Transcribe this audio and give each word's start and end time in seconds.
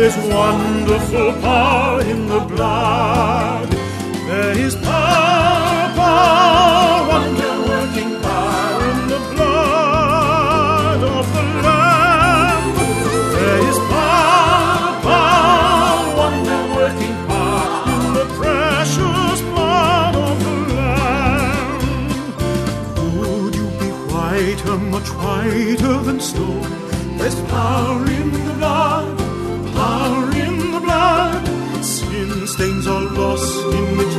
There's 0.00 0.16
wonderful 0.16 1.32
power 1.42 2.00
in 2.00 2.26
the 2.26 2.40
blood. 2.40 3.79
There 4.30 4.56
is 4.66 4.74
power, 4.76 5.92
power, 5.96 7.08
wonder 7.08 7.54
working 7.68 8.12
power 8.22 8.82
in 8.92 9.00
the 9.08 9.20
blood 9.32 11.00
of 11.02 11.24
the 11.34 11.42
Lamb. 11.66 12.64
There 13.34 13.62
is 13.70 13.78
power, 13.90 14.86
power, 15.02 16.16
wonder 16.20 16.62
working 16.76 17.16
power 17.26 17.66
in 17.94 18.02
the 18.18 18.26
precious 18.38 19.38
blood 19.50 20.14
of 20.14 20.36
the 20.44 20.54
Lamb. 20.76 21.80
Would 23.18 23.54
you 23.56 23.68
be 23.80 23.90
whiter, 24.12 24.76
much 24.94 25.08
whiter 25.24 25.96
than 26.06 26.20
snow? 26.20 26.54
There's 27.18 27.38
power 27.50 28.06
in 28.06 28.30
the 28.30 28.54
blood, 28.58 29.18
power 29.74 30.24
in 30.46 30.54
the 30.70 30.78
blood. 30.78 31.42
Sin 31.82 32.46
stains 32.46 32.86
are 32.86 33.00
lost 33.00 33.74
in 33.74 34.00
its 34.00 34.09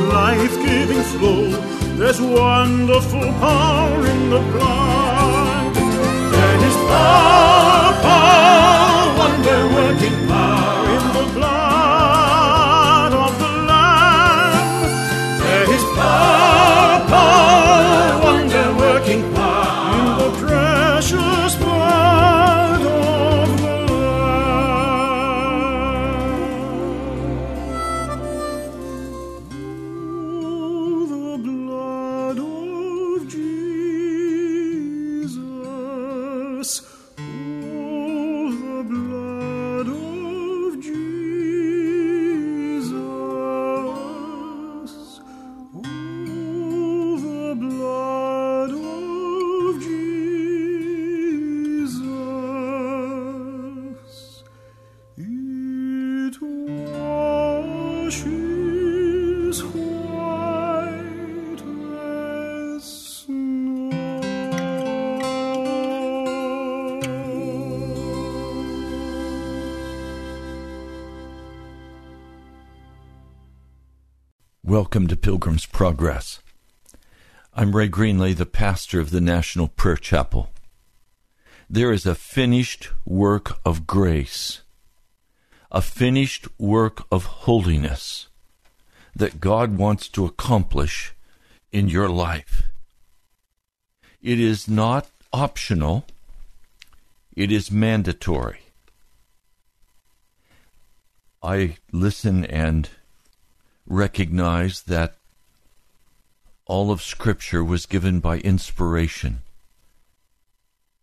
flow. 1.02 1.50
There's 1.96 2.20
wonderful 2.20 3.20
power 3.20 4.06
in 4.06 4.30
the 4.30 4.40
blood. 4.52 5.74
There 5.74 6.56
is 6.68 6.76
power, 6.90 7.51
Welcome 74.72 75.06
to 75.08 75.16
Pilgrim's 75.16 75.66
Progress. 75.66 76.40
I'm 77.52 77.76
Ray 77.76 77.90
Greenley, 77.90 78.34
the 78.34 78.46
pastor 78.46 79.00
of 79.00 79.10
the 79.10 79.20
National 79.20 79.68
Prayer 79.68 79.98
Chapel. 79.98 80.48
There 81.68 81.92
is 81.92 82.06
a 82.06 82.14
finished 82.14 82.88
work 83.04 83.58
of 83.66 83.86
grace, 83.86 84.62
a 85.70 85.82
finished 85.82 86.48
work 86.58 87.04
of 87.12 87.26
holiness 87.44 88.28
that 89.14 89.40
God 89.40 89.76
wants 89.76 90.08
to 90.08 90.24
accomplish 90.24 91.12
in 91.70 91.90
your 91.90 92.08
life. 92.08 92.62
It 94.22 94.40
is 94.40 94.68
not 94.68 95.06
optional, 95.34 96.06
it 97.36 97.52
is 97.52 97.70
mandatory. 97.70 98.60
I 101.42 101.76
listen 101.92 102.46
and 102.46 102.88
recognize 103.92 104.82
that 104.84 105.16
all 106.64 106.90
of 106.90 107.02
Scripture 107.02 107.62
was 107.62 107.84
given 107.84 108.20
by 108.20 108.38
inspiration. 108.38 109.40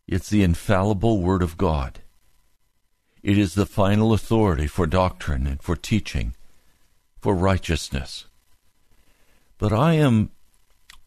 It's 0.08 0.30
the 0.30 0.42
infallible 0.42 1.22
Word 1.22 1.44
of 1.44 1.56
God. 1.56 2.00
It 3.22 3.38
is 3.38 3.54
the 3.54 3.68
final 3.68 4.12
authority 4.12 4.66
for 4.66 4.88
doctrine 4.88 5.46
and 5.46 5.62
for 5.62 5.76
teaching, 5.76 6.34
for 7.20 7.36
righteousness. 7.36 8.26
But 9.60 9.72
I 9.72 9.94
am 9.94 10.32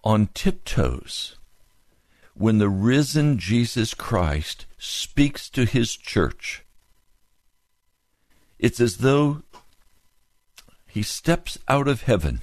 on 0.04 0.28
tiptoes 0.34 1.36
when 2.34 2.58
the 2.58 2.68
risen 2.68 3.38
Jesus 3.38 3.92
Christ 3.92 4.66
speaks 4.78 5.50
to 5.50 5.64
his 5.64 5.96
church. 5.96 6.64
It's 8.60 8.78
as 8.78 8.98
though 8.98 9.42
he 10.92 11.02
steps 11.02 11.56
out 11.68 11.88
of 11.88 12.02
heaven 12.02 12.42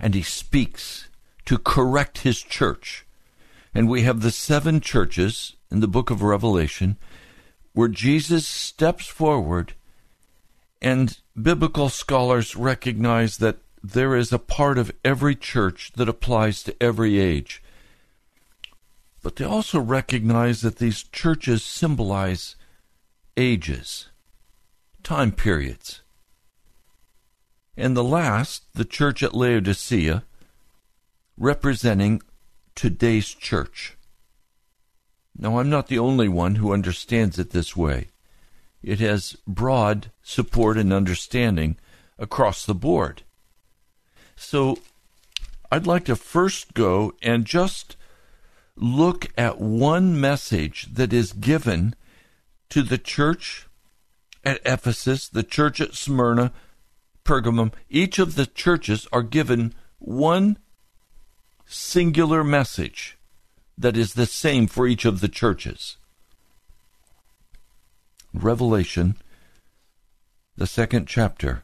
and 0.00 0.14
he 0.14 0.22
speaks 0.22 1.10
to 1.44 1.58
correct 1.58 2.18
his 2.18 2.40
church. 2.40 3.04
And 3.74 3.86
we 3.86 4.00
have 4.00 4.22
the 4.22 4.30
seven 4.30 4.80
churches 4.80 5.54
in 5.70 5.80
the 5.80 5.86
book 5.86 6.08
of 6.08 6.22
Revelation 6.22 6.96
where 7.74 7.88
Jesus 7.88 8.46
steps 8.46 9.06
forward, 9.06 9.74
and 10.80 11.18
biblical 11.40 11.90
scholars 11.90 12.56
recognize 12.56 13.36
that 13.36 13.58
there 13.82 14.16
is 14.16 14.32
a 14.32 14.38
part 14.38 14.78
of 14.78 14.90
every 15.04 15.36
church 15.36 15.92
that 15.96 16.08
applies 16.08 16.62
to 16.62 16.82
every 16.82 17.18
age. 17.18 17.62
But 19.22 19.36
they 19.36 19.44
also 19.44 19.78
recognize 19.78 20.62
that 20.62 20.76
these 20.76 21.02
churches 21.02 21.62
symbolize 21.62 22.56
ages, 23.36 24.08
time 25.02 25.32
periods. 25.32 26.01
And 27.76 27.96
the 27.96 28.04
last, 28.04 28.64
the 28.74 28.84
church 28.84 29.22
at 29.22 29.34
Laodicea, 29.34 30.24
representing 31.36 32.22
today's 32.74 33.28
church. 33.28 33.96
Now, 35.36 35.58
I'm 35.58 35.70
not 35.70 35.88
the 35.88 35.98
only 35.98 36.28
one 36.28 36.56
who 36.56 36.72
understands 36.72 37.38
it 37.38 37.50
this 37.50 37.74
way. 37.74 38.08
It 38.82 39.00
has 39.00 39.36
broad 39.46 40.10
support 40.22 40.76
and 40.76 40.92
understanding 40.92 41.76
across 42.18 42.66
the 42.66 42.74
board. 42.74 43.22
So, 44.36 44.78
I'd 45.70 45.86
like 45.86 46.04
to 46.06 46.16
first 46.16 46.74
go 46.74 47.14
and 47.22 47.46
just 47.46 47.96
look 48.76 49.28
at 49.38 49.60
one 49.60 50.20
message 50.20 50.88
that 50.92 51.12
is 51.12 51.32
given 51.32 51.94
to 52.68 52.82
the 52.82 52.98
church 52.98 53.66
at 54.44 54.60
Ephesus, 54.66 55.28
the 55.28 55.42
church 55.42 55.80
at 55.80 55.94
Smyrna, 55.94 56.52
Pergamum. 57.24 57.72
Each 57.88 58.18
of 58.18 58.34
the 58.34 58.46
churches 58.46 59.06
are 59.12 59.22
given 59.22 59.74
one 59.98 60.58
singular 61.66 62.44
message 62.44 63.16
that 63.78 63.96
is 63.96 64.14
the 64.14 64.26
same 64.26 64.66
for 64.66 64.86
each 64.86 65.04
of 65.04 65.20
the 65.20 65.28
churches. 65.28 65.96
Revelation, 68.34 69.16
the 70.56 70.66
second 70.66 71.06
chapter, 71.06 71.62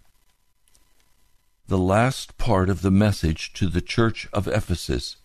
the 1.66 1.78
last 1.78 2.38
part 2.38 2.70
of 2.70 2.82
the 2.82 2.90
message 2.90 3.52
to 3.52 3.68
the 3.68 3.80
church 3.80 4.28
of 4.32 4.48
Ephesus. 4.48 5.16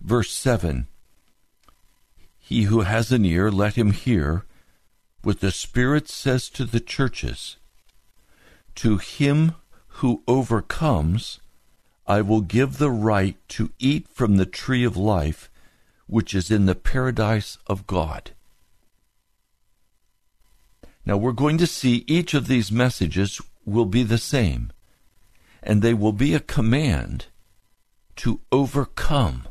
Verse 0.00 0.30
7 0.30 0.86
He 2.38 2.62
who 2.64 2.82
has 2.82 3.10
an 3.10 3.24
ear, 3.24 3.50
let 3.50 3.76
him 3.76 3.92
hear 3.92 4.44
what 5.22 5.40
the 5.40 5.50
Spirit 5.50 6.08
says 6.08 6.50
to 6.50 6.64
the 6.64 6.80
churches. 6.80 7.56
To 8.76 8.98
him 8.98 9.54
who 9.86 10.22
overcomes, 10.26 11.40
I 12.06 12.20
will 12.20 12.40
give 12.40 12.78
the 12.78 12.90
right 12.90 13.36
to 13.50 13.70
eat 13.78 14.08
from 14.08 14.36
the 14.36 14.46
tree 14.46 14.84
of 14.84 14.96
life 14.96 15.50
which 16.06 16.34
is 16.34 16.50
in 16.50 16.66
the 16.66 16.74
paradise 16.74 17.58
of 17.66 17.86
God. 17.86 18.32
Now 21.06 21.16
we're 21.16 21.32
going 21.32 21.58
to 21.58 21.66
see 21.66 22.04
each 22.06 22.34
of 22.34 22.46
these 22.46 22.72
messages 22.72 23.40
will 23.64 23.86
be 23.86 24.02
the 24.02 24.18
same, 24.18 24.72
and 25.62 25.80
they 25.80 25.94
will 25.94 26.12
be 26.12 26.34
a 26.34 26.40
command 26.40 27.26
to 28.16 28.40
overcome. 28.52 29.48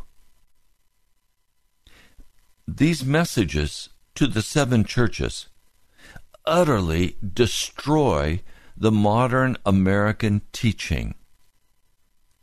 These 2.67 3.03
messages 3.03 3.89
to 4.15 4.27
the 4.27 4.41
seven 4.41 4.83
churches 4.83 5.47
utterly 6.45 7.17
destroy 7.21 8.41
the 8.83 8.91
modern 8.91 9.55
American 9.65 10.41
teaching 10.51 11.15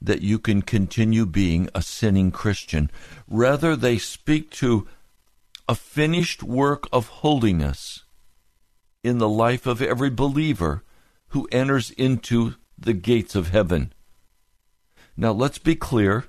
that 0.00 0.22
you 0.22 0.38
can 0.38 0.62
continue 0.62 1.26
being 1.26 1.68
a 1.74 1.82
sinning 1.82 2.30
Christian. 2.30 2.90
Rather, 3.28 3.76
they 3.76 3.98
speak 3.98 4.48
to 4.52 4.88
a 5.68 5.74
finished 5.74 6.42
work 6.42 6.88
of 6.90 7.08
holiness 7.20 8.04
in 9.04 9.18
the 9.18 9.28
life 9.28 9.66
of 9.66 9.82
every 9.82 10.08
believer 10.08 10.82
who 11.28 11.46
enters 11.52 11.90
into 11.90 12.54
the 12.78 12.94
gates 12.94 13.34
of 13.34 13.48
heaven. 13.48 13.92
Now, 15.18 15.32
let's 15.32 15.58
be 15.58 15.74
clear. 15.74 16.24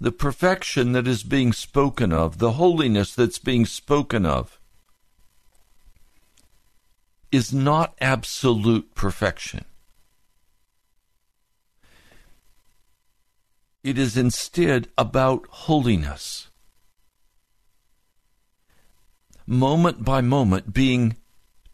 The 0.00 0.12
perfection 0.12 0.92
that 0.92 1.08
is 1.08 1.24
being 1.24 1.52
spoken 1.52 2.12
of, 2.12 2.38
the 2.38 2.52
holiness 2.52 3.16
that's 3.16 3.40
being 3.40 3.66
spoken 3.66 4.24
of, 4.24 4.60
is 7.30 7.52
not 7.52 7.94
absolute 8.00 8.94
perfection. 8.94 9.64
It 13.84 13.98
is 13.98 14.16
instead 14.16 14.88
about 14.98 15.46
holiness. 15.48 16.50
Moment 19.46 20.04
by 20.04 20.20
moment, 20.20 20.74
being 20.74 21.16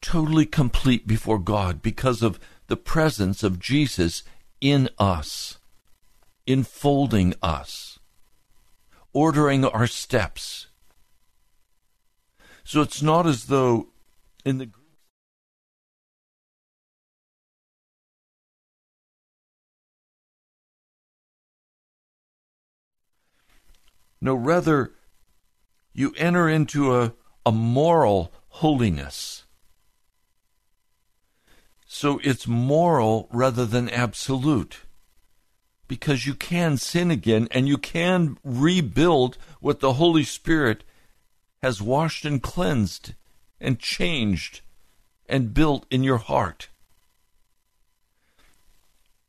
totally 0.01 0.47
complete 0.47 1.07
before 1.07 1.39
God 1.39 1.83
because 1.83 2.23
of 2.23 2.39
the 2.67 2.77
presence 2.77 3.43
of 3.43 3.59
Jesus 3.59 4.23
in 4.61 4.89
us, 4.99 5.59
enfolding 6.47 7.35
us, 7.43 7.99
ordering 9.13 9.65
our 9.65 9.87
steps. 9.87 10.69
So 12.65 12.81
it's 12.81 13.03
not 13.03 13.27
as 13.27 13.47
though 13.47 13.89
in 14.45 14.59
the 14.59 14.71
No, 24.25 24.35
rather, 24.35 24.95
you 25.93 26.15
enter 26.17 26.49
into 26.49 26.97
a, 26.97 27.13
a 27.45 27.53
moral 27.53 28.33
holiness. 28.49 29.45
So 31.87 32.19
it's 32.25 32.47
moral 32.47 33.29
rather 33.31 33.67
than 33.67 33.91
absolute. 33.91 34.79
Because 35.89 36.25
you 36.25 36.33
can 36.33 36.79
sin 36.79 37.11
again 37.11 37.49
and 37.51 37.69
you 37.69 37.77
can 37.77 38.39
rebuild 38.43 39.37
what 39.61 39.81
the 39.81 39.93
Holy 39.93 40.25
Spirit 40.25 40.85
has 41.63 41.83
washed 41.83 42.25
and 42.25 42.43
cleansed 42.43 43.13
and 43.61 43.79
changed 43.79 44.63
and 45.29 45.53
built 45.53 45.85
in 45.91 46.03
your 46.03 46.17
heart. 46.17 46.71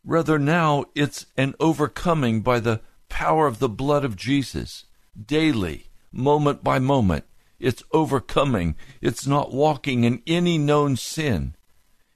Rather, 0.05 0.39
now 0.39 0.85
it's 0.95 1.25
an 1.35 1.53
overcoming 1.59 2.39
by 2.39 2.61
the 2.61 2.79
power 3.15 3.47
of 3.47 3.59
the 3.59 3.69
blood 3.69 4.03
of 4.03 4.17
Jesus 4.17 4.83
daily, 5.15 5.85
moment 6.11 6.61
by 6.61 6.79
moment. 6.79 7.23
It's 7.61 7.81
overcoming. 7.93 8.75
It's 8.99 9.25
not 9.25 9.53
walking 9.53 10.03
in 10.03 10.21
any 10.27 10.57
known 10.57 10.97
sin. 10.97 11.55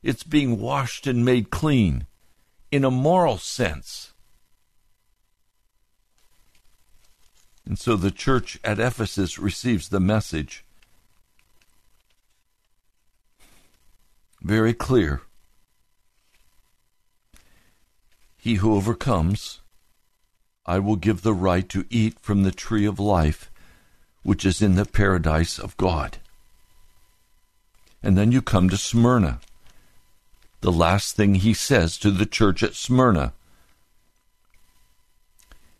It's 0.03 0.23
being 0.23 0.59
washed 0.59 1.07
and 1.07 1.23
made 1.23 1.51
clean 1.51 2.05
in 2.69 2.83
a 2.83 2.91
moral 2.91 3.37
sense. 3.37 4.11
And 7.65 7.79
so 7.79 7.95
the 7.95 8.11
church 8.11 8.59
at 8.61 8.77
Ephesus 8.77 9.39
receives 9.39 9.87
the 9.87 10.01
message. 10.01 10.65
Very 14.41 14.73
clear. 14.73 15.21
He 18.35 18.55
who 18.55 18.75
overcomes 18.75 19.61
I 20.69 20.77
will 20.77 20.97
give 20.97 21.23
the 21.23 21.33
right 21.33 21.67
to 21.69 21.87
eat 21.89 22.19
from 22.19 22.43
the 22.43 22.51
tree 22.51 22.85
of 22.85 22.99
life, 22.99 23.49
which 24.21 24.45
is 24.45 24.61
in 24.61 24.75
the 24.75 24.85
paradise 24.85 25.57
of 25.57 25.75
God. 25.77 26.19
And 28.03 28.15
then 28.15 28.31
you 28.31 28.43
come 28.43 28.69
to 28.69 28.77
Smyrna. 28.77 29.39
The 30.61 30.71
last 30.71 31.15
thing 31.15 31.35
he 31.35 31.55
says 31.55 31.97
to 31.97 32.11
the 32.11 32.27
church 32.27 32.61
at 32.61 32.75
Smyrna 32.75 33.33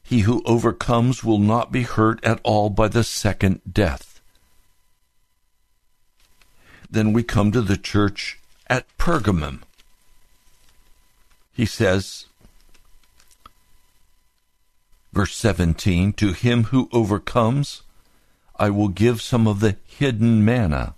He 0.02 0.22
who 0.22 0.42
overcomes 0.44 1.24
will 1.24 1.38
not 1.38 1.72
be 1.72 1.84
hurt 1.84 2.20
at 2.26 2.42
all 2.44 2.72
by 2.72 2.88
the 2.88 3.04
second 3.04 3.62
death. 3.72 4.20
Then 6.90 7.14
we 7.14 7.22
come 7.22 7.52
to 7.52 7.62
the 7.62 7.78
church 7.78 8.40
at 8.66 8.88
Pergamum. 8.98 9.62
He 11.54 11.68
says, 11.68 12.26
Verse 15.12 15.36
17 15.36 16.14
To 16.14 16.34
him 16.34 16.66
who 16.66 16.90
overcomes, 16.92 17.84
I 18.56 18.70
will 18.70 18.90
give 18.90 19.22
some 19.22 19.48
of 19.48 19.60
the 19.60 19.78
hidden 19.86 20.44
manna. 20.44 20.96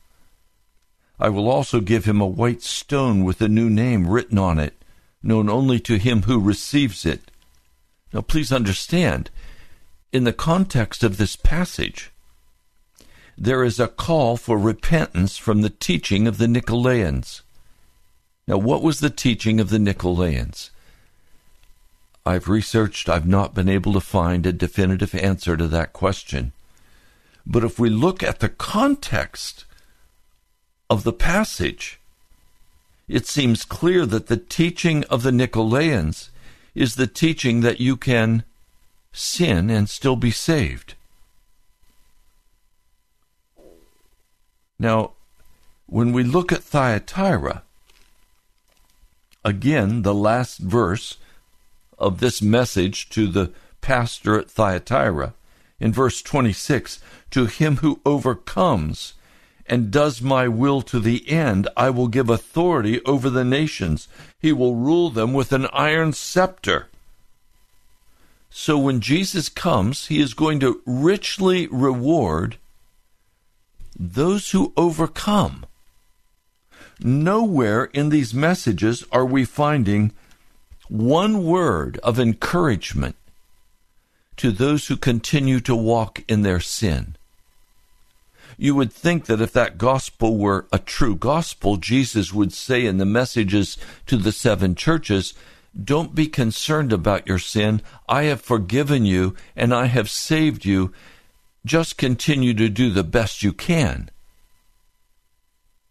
I 1.20 1.30
will 1.30 1.48
also 1.48 1.80
give 1.80 2.06
him 2.06 2.20
a 2.20 2.26
white 2.26 2.64
stone 2.64 3.24
with 3.24 3.42
a 3.42 3.48
new 3.48 3.70
name 3.70 4.08
written 4.08 4.40
on 4.40 4.58
it, 4.58 4.84
known 5.22 5.50
only 5.50 5.80
to 5.82 5.98
him 5.98 6.24
who 6.24 6.40
receives 6.40 7.06
it. 7.06 7.30
Now, 8.12 8.22
please 8.22 8.52
understand, 8.52 9.30
in 10.12 10.24
the 10.24 10.34
context 10.34 11.04
of 11.04 11.18
this 11.18 11.36
passage, 11.36 12.12
there 13.38 13.64
is 13.64 13.80
a 13.80 13.88
call 13.88 14.36
for 14.36 14.58
repentance 14.58 15.38
from 15.38 15.62
the 15.62 15.70
teaching 15.70 16.28
of 16.28 16.38
the 16.40 16.48
Nicolaitans. 16.48 17.42
Now, 18.48 18.58
what 18.58 18.82
was 18.82 19.00
the 19.00 19.10
teaching 19.12 19.60
of 19.60 19.70
the 19.70 19.78
Nicolaitans? 19.78 20.71
I've 22.26 22.48
researched, 22.48 23.10
I've 23.10 23.28
not 23.28 23.54
been 23.56 23.70
able 23.70 23.94
to 23.94 24.00
find 24.00 24.46
a 24.46 24.54
definitive 24.54 25.16
answer 25.16 25.58
to 25.58 25.68
that 25.68 25.94
question. 25.94 26.52
But 27.46 27.64
if 27.64 27.80
we 27.80 27.90
look 27.90 28.22
at 28.22 28.40
the 28.40 28.50
context 28.50 29.66
of 30.90 31.04
the 31.04 31.14
passage, 31.14 32.00
it 33.08 33.26
seems 33.26 33.66
clear 33.66 34.06
that 34.06 34.28
the 34.28 34.38
teaching 34.38 35.04
of 35.06 35.24
the 35.24 35.32
Nicolaitans 35.32 36.30
is 36.76 36.96
the 36.96 37.08
teaching 37.08 37.62
that 37.62 37.80
you 37.80 37.98
can 37.98 38.44
sin 39.12 39.70
and 39.70 39.90
still 39.90 40.16
be 40.16 40.32
saved. 40.32 40.94
Now, 44.80 45.12
when 45.88 46.14
we 46.14 46.24
look 46.24 46.52
at 46.52 46.64
Thyatira, 46.64 47.64
again, 49.44 50.04
the 50.04 50.14
last 50.14 50.60
verse 50.60 51.18
of 52.02 52.20
this 52.20 52.42
message 52.42 53.10
to 53.10 53.28
the 53.28 53.52
pastor 53.80 54.38
at 54.38 54.52
Thyatira, 54.52 55.34
in 55.80 55.94
verse 55.94 56.22
26, 56.22 57.00
to 57.32 57.46
him 57.46 57.78
who 57.78 58.02
overcomes 58.06 59.14
and 59.66 59.90
does 59.90 60.22
my 60.22 60.50
will 60.50 60.82
to 60.82 61.00
the 61.00 61.30
end, 61.30 61.68
I 61.78 61.92
will 61.92 62.10
give 62.10 62.30
authority 62.30 63.02
over 63.06 63.30
the 63.30 63.46
nations. 63.46 64.10
He 64.38 64.52
will 64.52 64.76
rule 64.76 65.10
them 65.10 65.34
with 65.34 65.54
an 65.54 65.68
iron 65.72 66.12
scepter. 66.12 66.88
So 68.50 68.78
when 68.78 69.00
Jesus 69.00 69.48
comes, 69.48 70.08
he 70.08 70.20
is 70.20 70.34
going 70.34 70.60
to 70.60 70.82
richly 70.86 71.68
reward 71.68 72.58
those 73.98 74.52
who 74.52 74.74
overcome. 74.76 75.66
Nowhere 77.00 77.86
in 77.86 78.10
these 78.10 78.34
messages 78.34 79.06
are 79.12 79.26
we 79.26 79.46
finding 79.46 80.12
one 80.92 81.46
word 81.46 81.98
of 82.04 82.20
encouragement 82.20 83.16
to 84.36 84.52
those 84.52 84.88
who 84.88 84.98
continue 84.98 85.62
to 85.62 85.74
walk 85.74 86.22
in 86.28 86.42
their 86.42 86.60
sin. 86.60 87.16
You 88.58 88.76
would 88.76 88.92
think 88.92 89.26
that 89.28 89.40
if 89.40 89.54
that 89.54 89.78
gospel 89.78 90.38
were 90.38 90.68
a 90.70 90.80
true 90.80 91.16
gospel, 91.16 91.78
Jesus 91.78 92.34
would 92.34 92.52
say 92.52 92.86
in 92.86 92.98
the 92.98 93.06
messages 93.06 93.78
to 94.08 94.18
the 94.18 94.34
seven 94.34 94.76
churches, 94.76 95.34
Don't 95.82 96.14
be 96.14 96.28
concerned 96.28 96.92
about 96.92 97.26
your 97.26 97.40
sin. 97.40 97.82
I 98.10 98.24
have 98.24 98.42
forgiven 98.42 99.06
you 99.06 99.34
and 99.56 99.74
I 99.74 99.86
have 99.86 100.10
saved 100.10 100.66
you. 100.66 100.92
Just 101.66 101.98
continue 101.98 102.54
to 102.56 102.68
do 102.68 102.90
the 102.90 103.06
best 103.06 103.44
you 103.44 103.54
can. 103.54 104.10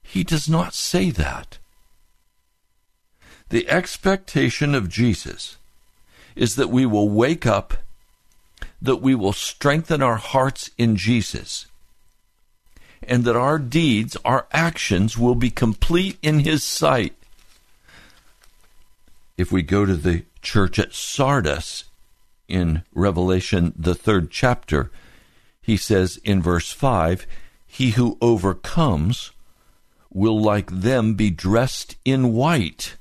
He 0.03 0.25
does 0.25 0.47
not 0.47 0.75
say 0.75 1.11
that. 1.11 1.57
The 3.51 3.69
expectation 3.69 4.75
of 4.77 4.89
Jesus 4.89 5.57
is 6.37 6.55
that 6.55 6.71
we 6.71 6.87
will 6.87 7.09
wake 7.09 7.47
up, 7.47 7.75
that 8.81 9.03
we 9.03 9.15
will 9.15 9.33
strengthen 9.33 10.03
our 10.03 10.17
hearts 10.17 10.71
in 10.79 10.95
Jesus, 10.95 11.67
and 13.03 13.25
that 13.25 13.37
our 13.37 13.59
deeds, 13.59 14.17
our 14.25 14.47
actions 14.53 15.19
will 15.19 15.35
be 15.35 15.51
complete 15.51 16.17
in 16.23 16.41
His 16.41 16.63
sight. 16.63 17.15
If 19.37 19.51
we 19.51 19.63
go 19.63 19.85
to 19.85 19.97
the 19.97 20.25
church 20.43 20.79
at 20.79 20.95
Sardis 20.95 21.85
in 22.47 22.83
Revelation, 22.95 23.75
the 23.77 23.97
third 23.97 24.31
chapter, 24.31 24.93
he 25.61 25.77
says 25.77 26.21
in 26.23 26.41
verse 26.41 26.71
5 26.73 27.27
He 27.67 27.91
who 27.91 28.17
overcomes 28.21 29.33
will 30.13 30.41
like 30.41 30.71
them 30.71 31.15
be 31.15 31.31
dressed 31.31 31.97
in 32.05 32.33
white. 32.33 32.97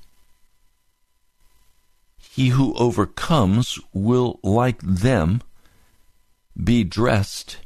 He 2.39 2.55
who 2.55 2.73
overcomes 2.75 3.77
will 3.91 4.39
like 4.43 4.79
them 4.81 5.41
be 6.55 6.85
dressed 6.85 7.57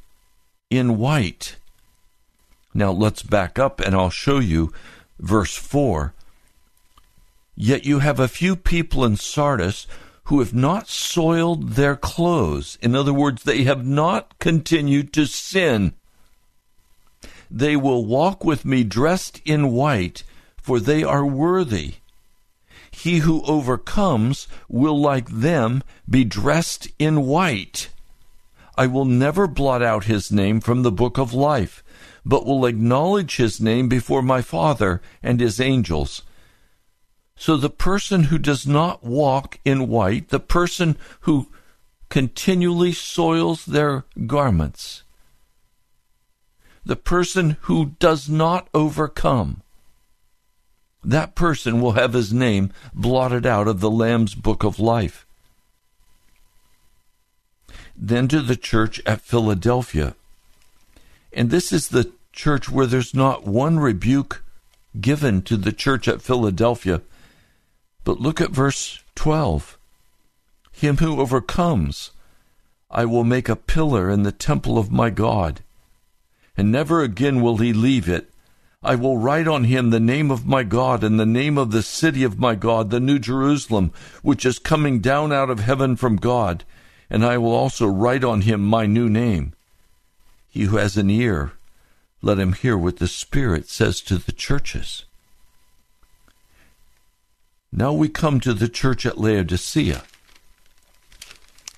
in 0.71 0.97
white. 0.97 1.57
Now 2.73 2.91
let's 2.91 3.21
back 3.21 3.59
up 3.59 3.79
and 3.79 3.93
I'll 3.93 4.09
show 4.09 4.39
you 4.39 4.73
verse 5.19 5.55
4. 5.55 6.15
Yet 7.55 7.85
you 7.85 7.99
have 7.99 8.19
a 8.19 8.27
few 8.27 8.55
people 8.55 9.05
in 9.05 9.15
Sardis 9.15 9.85
who 10.23 10.39
have 10.39 10.55
not 10.55 10.87
soiled 10.87 11.73
their 11.73 11.95
clothes. 11.95 12.79
In 12.81 12.95
other 12.95 13.13
words, 13.13 13.43
they 13.43 13.65
have 13.65 13.85
not 13.85 14.39
continued 14.39 15.13
to 15.13 15.27
sin. 15.27 15.93
They 17.51 17.75
will 17.75 18.07
walk 18.07 18.43
with 18.43 18.65
me 18.65 18.83
dressed 18.83 19.39
in 19.45 19.71
white, 19.71 20.23
for 20.57 20.79
they 20.79 21.03
are 21.03 21.23
worthy. 21.23 21.97
He 22.93 23.19
who 23.19 23.41
overcomes 23.43 24.47
will, 24.69 24.99
like 24.99 25.27
them, 25.27 25.83
be 26.07 26.23
dressed 26.23 26.87
in 26.99 27.25
white. 27.25 27.89
I 28.77 28.85
will 28.85 29.05
never 29.05 29.47
blot 29.47 29.81
out 29.81 30.05
his 30.05 30.31
name 30.31 30.61
from 30.61 30.83
the 30.83 30.91
book 30.91 31.17
of 31.17 31.33
life, 31.33 31.83
but 32.23 32.45
will 32.45 32.65
acknowledge 32.67 33.37
his 33.37 33.59
name 33.59 33.89
before 33.89 34.21
my 34.21 34.41
Father 34.41 35.01
and 35.23 35.39
his 35.39 35.59
angels. 35.59 36.21
So 37.35 37.57
the 37.57 37.69
person 37.69 38.25
who 38.25 38.37
does 38.37 38.67
not 38.67 39.03
walk 39.03 39.59
in 39.65 39.87
white, 39.87 40.29
the 40.29 40.39
person 40.39 40.95
who 41.21 41.49
continually 42.09 42.91
soils 42.91 43.65
their 43.65 44.05
garments, 44.27 45.01
the 46.85 46.95
person 46.95 47.57
who 47.61 47.95
does 47.97 48.29
not 48.29 48.69
overcome, 48.71 49.62
that 51.03 51.35
person 51.35 51.81
will 51.81 51.93
have 51.93 52.13
his 52.13 52.33
name 52.33 52.71
blotted 52.93 53.45
out 53.45 53.67
of 53.67 53.79
the 53.79 53.89
Lamb's 53.89 54.35
book 54.35 54.63
of 54.63 54.79
life. 54.79 55.25
Then 57.95 58.27
to 58.29 58.41
the 58.41 58.55
church 58.55 59.01
at 59.05 59.21
Philadelphia. 59.21 60.15
And 61.31 61.49
this 61.49 61.71
is 61.71 61.89
the 61.89 62.11
church 62.31 62.69
where 62.69 62.85
there's 62.85 63.13
not 63.13 63.45
one 63.45 63.79
rebuke 63.79 64.43
given 64.99 65.41
to 65.43 65.57
the 65.57 65.71
church 65.71 66.07
at 66.07 66.21
Philadelphia. 66.21 67.01
But 68.03 68.19
look 68.19 68.41
at 68.41 68.51
verse 68.51 69.03
12. 69.15 69.77
Him 70.71 70.97
who 70.97 71.19
overcomes, 71.19 72.11
I 72.89 73.05
will 73.05 73.23
make 73.23 73.49
a 73.49 73.55
pillar 73.55 74.09
in 74.09 74.23
the 74.23 74.31
temple 74.31 74.77
of 74.77 74.91
my 74.91 75.09
God 75.09 75.61
and 76.55 76.71
never 76.71 77.01
again 77.01 77.41
will 77.41 77.57
he 77.57 77.73
leave 77.73 78.07
it. 78.07 78.29
I 78.83 78.95
will 78.95 79.17
write 79.17 79.47
on 79.47 79.63
him 79.63 79.89
the 79.89 79.99
name 79.99 80.29
of 80.29 80.45
my 80.45 80.63
God 80.63 81.03
and 81.03 81.19
the 81.19 81.25
name 81.25 81.57
of 81.57 81.71
the 81.71 81.81
city 81.81 82.23
of 82.23 82.39
my 82.39 82.55
God, 82.55 82.89
the 82.89 82.99
New 82.99 83.17
Jerusalem, 83.17 83.93
which 84.21 84.45
is 84.45 84.59
coming 84.59 84.99
down 84.99 85.31
out 85.31 85.49
of 85.49 85.59
heaven 85.59 85.95
from 85.95 86.17
God, 86.17 86.65
and 87.09 87.25
I 87.25 87.37
will 87.37 87.53
also 87.53 87.87
write 87.87 88.23
on 88.23 88.41
him 88.41 88.61
my 88.61 88.85
new 88.85 89.09
name. 89.09 89.53
He 90.49 90.63
who 90.63 90.77
has 90.77 90.97
an 90.97 91.09
ear, 91.09 91.53
let 92.21 92.39
him 92.39 92.53
hear 92.53 92.77
what 92.77 92.97
the 92.97 93.07
Spirit 93.07 93.69
says 93.69 94.01
to 94.01 94.17
the 94.17 94.31
churches. 94.31 95.05
Now 97.71 97.93
we 97.93 98.09
come 98.09 98.39
to 98.41 98.53
the 98.53 98.69
church 98.69 99.05
at 99.05 99.17
Laodicea, 99.17 100.03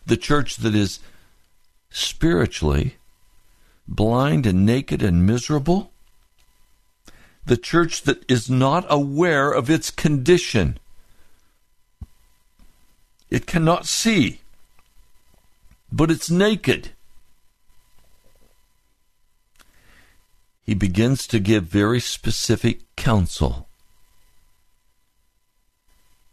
the 0.05 0.17
church 0.17 0.57
that 0.57 0.75
is 0.75 0.99
spiritually 1.89 2.95
blind 3.87 4.45
and 4.45 4.65
naked 4.65 5.01
and 5.01 5.25
miserable? 5.25 5.91
The 7.45 7.57
church 7.57 8.01
that 8.03 8.23
is 8.29 8.49
not 8.49 8.85
aware 8.89 9.51
of 9.51 9.69
its 9.69 9.91
condition. 9.91 10.79
It 13.29 13.45
cannot 13.45 13.85
see, 13.85 14.41
but 15.91 16.09
it's 16.09 16.29
naked. 16.29 16.89
He 20.63 20.73
begins 20.73 21.27
to 21.27 21.39
give 21.39 21.65
very 21.65 21.99
specific 21.99 22.81
counsel. 22.95 23.67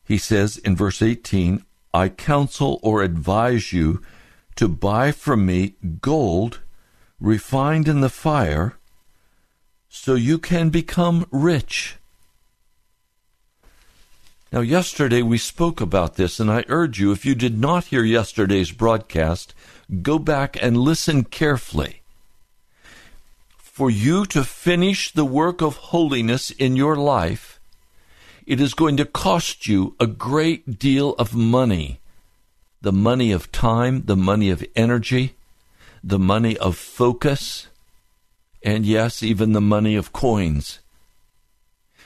He 0.04 0.16
says 0.16 0.56
in 0.56 0.74
verse 0.74 1.02
18, 1.02 1.64
I 1.92 2.08
counsel 2.08 2.80
or 2.82 3.02
advise 3.02 3.72
you 3.72 4.00
to 4.56 4.68
buy 4.68 5.12
from 5.12 5.44
me 5.44 5.74
gold 6.00 6.60
refined 7.20 7.88
in 7.88 8.00
the 8.00 8.08
fire, 8.08 8.78
so 9.94 10.14
you 10.14 10.38
can 10.38 10.70
become 10.70 11.26
rich. 11.30 11.96
Now, 14.50 14.60
yesterday 14.60 15.20
we 15.20 15.36
spoke 15.36 15.82
about 15.82 16.16
this, 16.16 16.40
and 16.40 16.50
I 16.50 16.64
urge 16.66 16.98
you, 16.98 17.12
if 17.12 17.26
you 17.26 17.34
did 17.34 17.60
not 17.60 17.84
hear 17.84 18.02
yesterday's 18.02 18.72
broadcast, 18.72 19.54
go 20.00 20.18
back 20.18 20.56
and 20.62 20.78
listen 20.78 21.24
carefully. 21.24 22.00
For 23.58 23.90
you 23.90 24.24
to 24.26 24.44
finish 24.44 25.12
the 25.12 25.26
work 25.26 25.60
of 25.60 25.76
holiness 25.76 26.50
in 26.50 26.74
your 26.74 26.96
life, 26.96 27.60
it 28.46 28.62
is 28.62 28.72
going 28.72 28.96
to 28.96 29.04
cost 29.04 29.68
you 29.68 29.94
a 30.00 30.06
great 30.06 30.78
deal 30.78 31.14
of 31.18 31.34
money 31.34 32.00
the 32.80 32.92
money 32.92 33.30
of 33.30 33.52
time, 33.52 34.02
the 34.06 34.16
money 34.16 34.50
of 34.50 34.64
energy, 34.74 35.36
the 36.02 36.18
money 36.18 36.58
of 36.58 36.76
focus, 36.76 37.68
and 38.64 38.86
yes, 38.86 39.22
even 39.22 39.52
the 39.52 39.60
money 39.60 39.96
of 39.96 40.12
coins. 40.12 40.78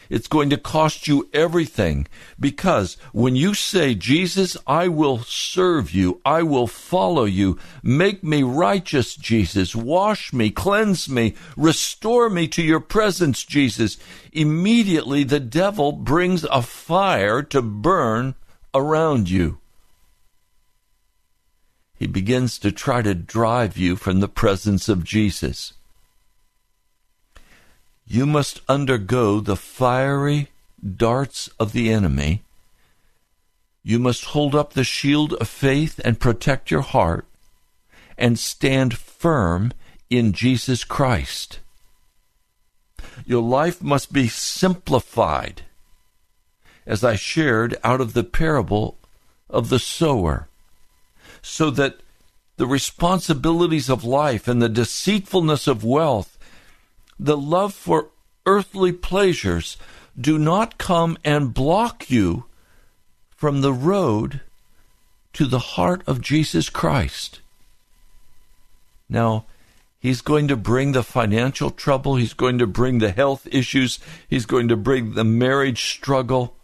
It's 0.08 0.28
going 0.28 0.50
to 0.50 0.56
cost 0.56 1.08
you 1.08 1.28
everything 1.32 2.06
because 2.38 2.96
when 3.12 3.34
you 3.34 3.54
say, 3.54 3.94
Jesus, 3.94 4.56
I 4.66 4.88
will 4.88 5.18
serve 5.18 5.90
you, 5.90 6.20
I 6.25 6.42
will 6.42 6.68
follow 6.68 7.25
you, 7.25 7.58
make 7.82 8.22
me 8.22 8.42
righteous, 8.42 9.16
Jesus, 9.16 9.75
wash 9.75 10.32
me, 10.32 10.50
cleanse 10.50 11.08
me, 11.08 11.34
restore 11.56 12.30
me 12.30 12.46
to 12.48 12.62
your 12.62 12.80
presence, 12.80 13.44
Jesus, 13.44 13.98
immediately 14.32 15.25
the 15.25 15.40
devil 15.40 15.92
brings 15.92 16.44
a 16.44 16.62
fire 16.62 17.42
to 17.42 17.60
burn 17.60 18.36
around 18.75 19.28
you. 19.28 19.58
He 21.98 22.06
begins 22.06 22.58
to 22.58 22.70
try 22.70 23.02
to 23.02 23.14
drive 23.14 23.76
you 23.76 23.96
from 23.96 24.20
the 24.20 24.28
presence 24.28 24.88
of 24.88 25.02
Jesus 25.02 25.72
you 28.06 28.25
must 28.25 28.60
undergo 28.68 29.40
the 29.40 29.56
fiery 29.56 30.48
darts 30.96 31.50
of 31.58 31.72
the 31.72 31.92
enemy. 31.92 32.42
You 33.82 33.98
must 33.98 34.26
hold 34.26 34.54
up 34.54 34.72
the 34.72 34.84
shield 34.84 35.32
of 35.34 35.48
faith 35.48 36.00
and 36.04 36.20
protect 36.20 36.70
your 36.70 36.82
heart 36.82 37.26
and 38.16 38.38
stand 38.38 38.96
firm 38.96 39.72
in 40.08 40.32
Jesus 40.32 40.84
Christ. 40.84 41.58
Your 43.25 43.42
life 43.42 43.82
must 43.82 44.12
be 44.12 44.28
simplified, 44.28 45.62
as 46.86 47.02
I 47.02 47.16
shared 47.16 47.76
out 47.82 48.00
of 48.00 48.12
the 48.12 48.25
parable 48.25 48.98
of 49.50 49.68
the 49.68 49.78
sower, 49.78 50.48
so 51.42 51.70
that 51.70 52.00
the 52.56 52.66
responsibilities 52.66 53.88
of 53.88 54.04
life 54.04 54.48
and 54.48 54.62
the 54.62 54.68
deceitfulness 54.68 55.66
of 55.66 55.84
wealth 55.84 56.35
the 57.18 57.37
love 57.37 57.75
for 57.75 58.11
earthly 58.44 58.92
pleasures 58.92 59.76
do 60.18 60.38
not 60.38 60.78
come 60.78 61.18
and 61.25 61.54
block 61.54 62.11
you 62.11 62.44
from 63.30 63.61
the 63.61 63.73
road 63.73 64.40
to 65.32 65.46
the 65.46 65.58
heart 65.58 66.02
of 66.06 66.20
Jesus 66.20 66.68
Christ. 66.68 67.40
Now, 69.08 69.44
He's 69.99 70.20
going 70.20 70.46
to 70.49 70.56
bring 70.56 70.92
the 70.92 71.02
financial 71.02 71.70
trouble. 71.70 72.16
He's 72.16 72.35
going 72.35 72.58
to 72.58 72.66
bring 72.66 72.99
the 72.99 73.11
health 73.11 73.49
issues. 73.50 73.99
He's 74.28 74.46
going 74.46 74.68
to 74.68 74.76
bring 74.76 75.14
the 75.14 75.25
marriage 75.25 75.85
struggle. 75.85 76.54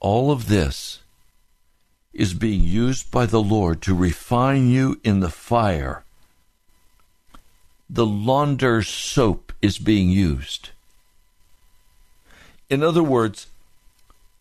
All 0.00 0.32
of 0.32 0.48
this 0.48 1.02
is 2.12 2.34
being 2.34 2.62
used 2.62 3.10
by 3.10 3.26
the 3.26 3.40
Lord 3.40 3.80
to 3.82 3.94
refine 3.94 4.68
you 4.68 5.00
in 5.04 5.20
the 5.20 5.30
fire 5.30 6.04
the 7.88 8.06
launder's 8.06 8.88
soap 8.88 9.52
is 9.62 9.78
being 9.78 10.10
used. 10.10 10.70
In 12.68 12.82
other 12.82 13.02
words, 13.02 13.46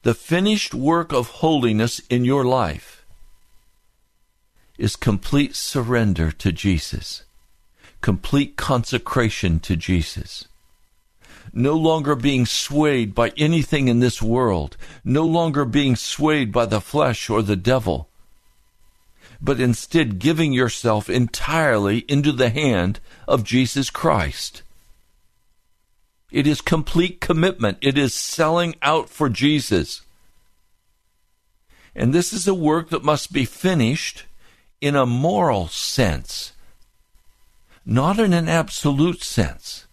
the 0.02 0.14
finished 0.14 0.74
work 0.74 1.12
of 1.12 1.28
holiness 1.28 2.02
in 2.10 2.26
your 2.26 2.44
life 2.44 3.06
is 4.78 4.96
complete 4.96 5.56
surrender 5.56 6.32
to 6.32 6.52
Jesus, 6.52 7.24
complete 8.02 8.56
consecration 8.56 9.60
to 9.62 9.76
Jesus. 9.76 10.48
No 11.54 11.76
longer 11.76 12.16
being 12.16 12.46
swayed 12.46 13.16
by 13.16 13.32
anything 13.38 13.88
in 13.88 14.00
this 14.00 14.22
world, 14.22 14.76
no 15.04 15.24
longer 15.24 15.64
being 15.64 15.96
swayed 15.96 16.52
by 16.52 16.66
the 16.66 16.82
flesh 16.82 17.30
or 17.30 17.42
the 17.42 17.56
devil, 17.56 18.10
but 19.42 19.60
instead 19.60 20.20
giving 20.20 20.54
yourself 20.54 21.10
entirely 21.10 22.00
into 22.08 22.32
the 22.32 22.50
hand 22.50 23.00
of 23.28 23.44
Jesus 23.44 23.90
Christ. 23.90 24.64
It 26.32 26.48
is 26.48 26.62
complete 26.62 27.22
commitment. 27.22 27.78
It 27.82 27.98
is 27.98 28.14
selling 28.14 28.76
out 28.82 29.10
for 29.10 29.30
Jesus. 29.30 30.02
And 31.96 32.14
this 32.14 32.34
is 32.34 32.48
a 32.48 32.54
work 32.54 32.90
that 32.90 33.04
must 33.04 33.32
be 33.32 33.46
finished 33.46 34.26
in 34.82 34.96
a 34.96 35.06
moral 35.06 35.68
sense, 35.68 36.52
not 37.86 38.20
in 38.20 38.34
an 38.34 38.50
absolute 38.50 39.24
sense. 39.24 39.86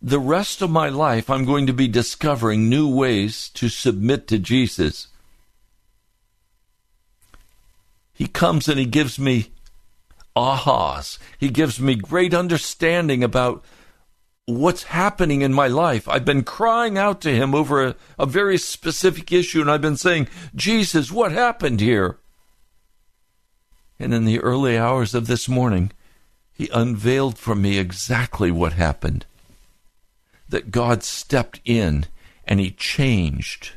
The 0.00 0.20
rest 0.20 0.62
of 0.62 0.70
my 0.70 0.88
life, 0.88 1.28
I'm 1.28 1.44
going 1.44 1.66
to 1.66 1.72
be 1.72 1.88
discovering 1.88 2.68
new 2.68 2.88
ways 2.88 3.50
to 3.50 3.68
submit 3.68 4.28
to 4.28 4.38
Jesus. 4.38 5.08
He 8.20 8.26
comes 8.26 8.68
and 8.68 8.78
he 8.78 8.84
gives 8.84 9.18
me 9.18 9.50
ahas. 10.36 11.16
He 11.38 11.48
gives 11.48 11.80
me 11.80 11.94
great 11.94 12.34
understanding 12.34 13.24
about 13.24 13.64
what's 14.44 14.82
happening 14.82 15.40
in 15.40 15.54
my 15.54 15.68
life. 15.68 16.06
I've 16.06 16.26
been 16.26 16.44
crying 16.44 16.98
out 16.98 17.22
to 17.22 17.34
him 17.34 17.54
over 17.54 17.82
a, 17.82 17.96
a, 18.18 18.26
very 18.26 18.58
specific 18.58 19.32
issue, 19.32 19.62
and 19.62 19.70
I've 19.70 19.80
been 19.80 19.96
saying, 19.96 20.28
Jesus, 20.54 21.10
what 21.10 21.32
happened 21.32 21.80
here? 21.80 22.18
And 23.98 24.12
in 24.12 24.26
the 24.26 24.40
early 24.40 24.76
hours 24.76 25.14
of 25.14 25.26
this 25.26 25.48
morning, 25.48 25.90
he 26.52 26.68
unveiled 26.74 27.38
for 27.38 27.54
me 27.54 27.78
exactly 27.78 28.50
what 28.50 28.74
happened. 28.74 29.24
That 30.46 30.70
God 30.70 31.02
stepped 31.04 31.62
in 31.64 32.04
and 32.44 32.60
he 32.60 32.70
changed 32.70 33.72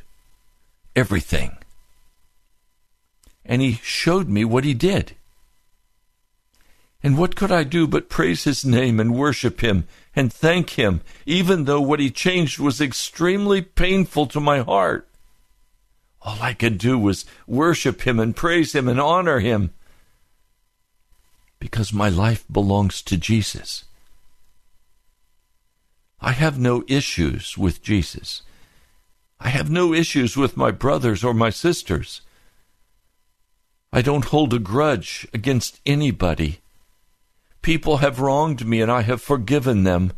everything 0.94 1.56
and 3.44 3.62
he 3.62 3.80
showed 3.82 4.28
me 4.28 4.44
what 4.44 4.64
he 4.64 4.74
did. 4.74 5.14
And 7.02 7.18
what 7.18 7.36
could 7.36 7.52
I 7.52 7.64
do 7.64 7.86
but 7.86 8.08
praise 8.08 8.44
his 8.44 8.64
name 8.64 8.98
and 8.98 9.14
worship 9.14 9.60
him 9.60 9.86
and 10.16 10.32
thank 10.32 10.70
him, 10.70 11.02
even 11.26 11.64
though 11.64 11.80
what 11.80 12.00
he 12.00 12.10
changed 12.10 12.58
was 12.58 12.80
extremely 12.80 13.60
painful 13.60 14.26
to 14.28 14.40
my 14.40 14.60
heart? 14.60 15.06
All 16.22 16.38
I 16.40 16.54
could 16.54 16.78
do 16.78 16.98
was 16.98 17.26
worship 17.46 18.06
him 18.06 18.18
and 18.18 18.34
praise 18.34 18.74
him 18.74 18.88
and 18.88 18.98
honor 18.98 19.40
him 19.40 19.74
because 21.58 21.92
my 21.92 22.08
life 22.08 22.44
belongs 22.50 23.02
to 23.02 23.16
Jesus. 23.16 23.84
I 26.20 26.32
have 26.32 26.58
no 26.58 26.84
issues 26.88 27.58
with 27.58 27.82
Jesus. 27.82 28.42
I 29.38 29.48
have 29.48 29.70
no 29.70 29.92
issues 29.92 30.38
with 30.38 30.56
my 30.56 30.70
brothers 30.70 31.22
or 31.22 31.34
my 31.34 31.50
sisters. 31.50 32.22
I 33.96 34.02
don't 34.02 34.24
hold 34.24 34.52
a 34.52 34.58
grudge 34.58 35.24
against 35.32 35.80
anybody. 35.86 36.58
People 37.62 37.98
have 37.98 38.18
wronged 38.18 38.66
me 38.66 38.80
and 38.80 38.90
I 38.90 39.02
have 39.02 39.22
forgiven 39.22 39.84
them. 39.84 40.12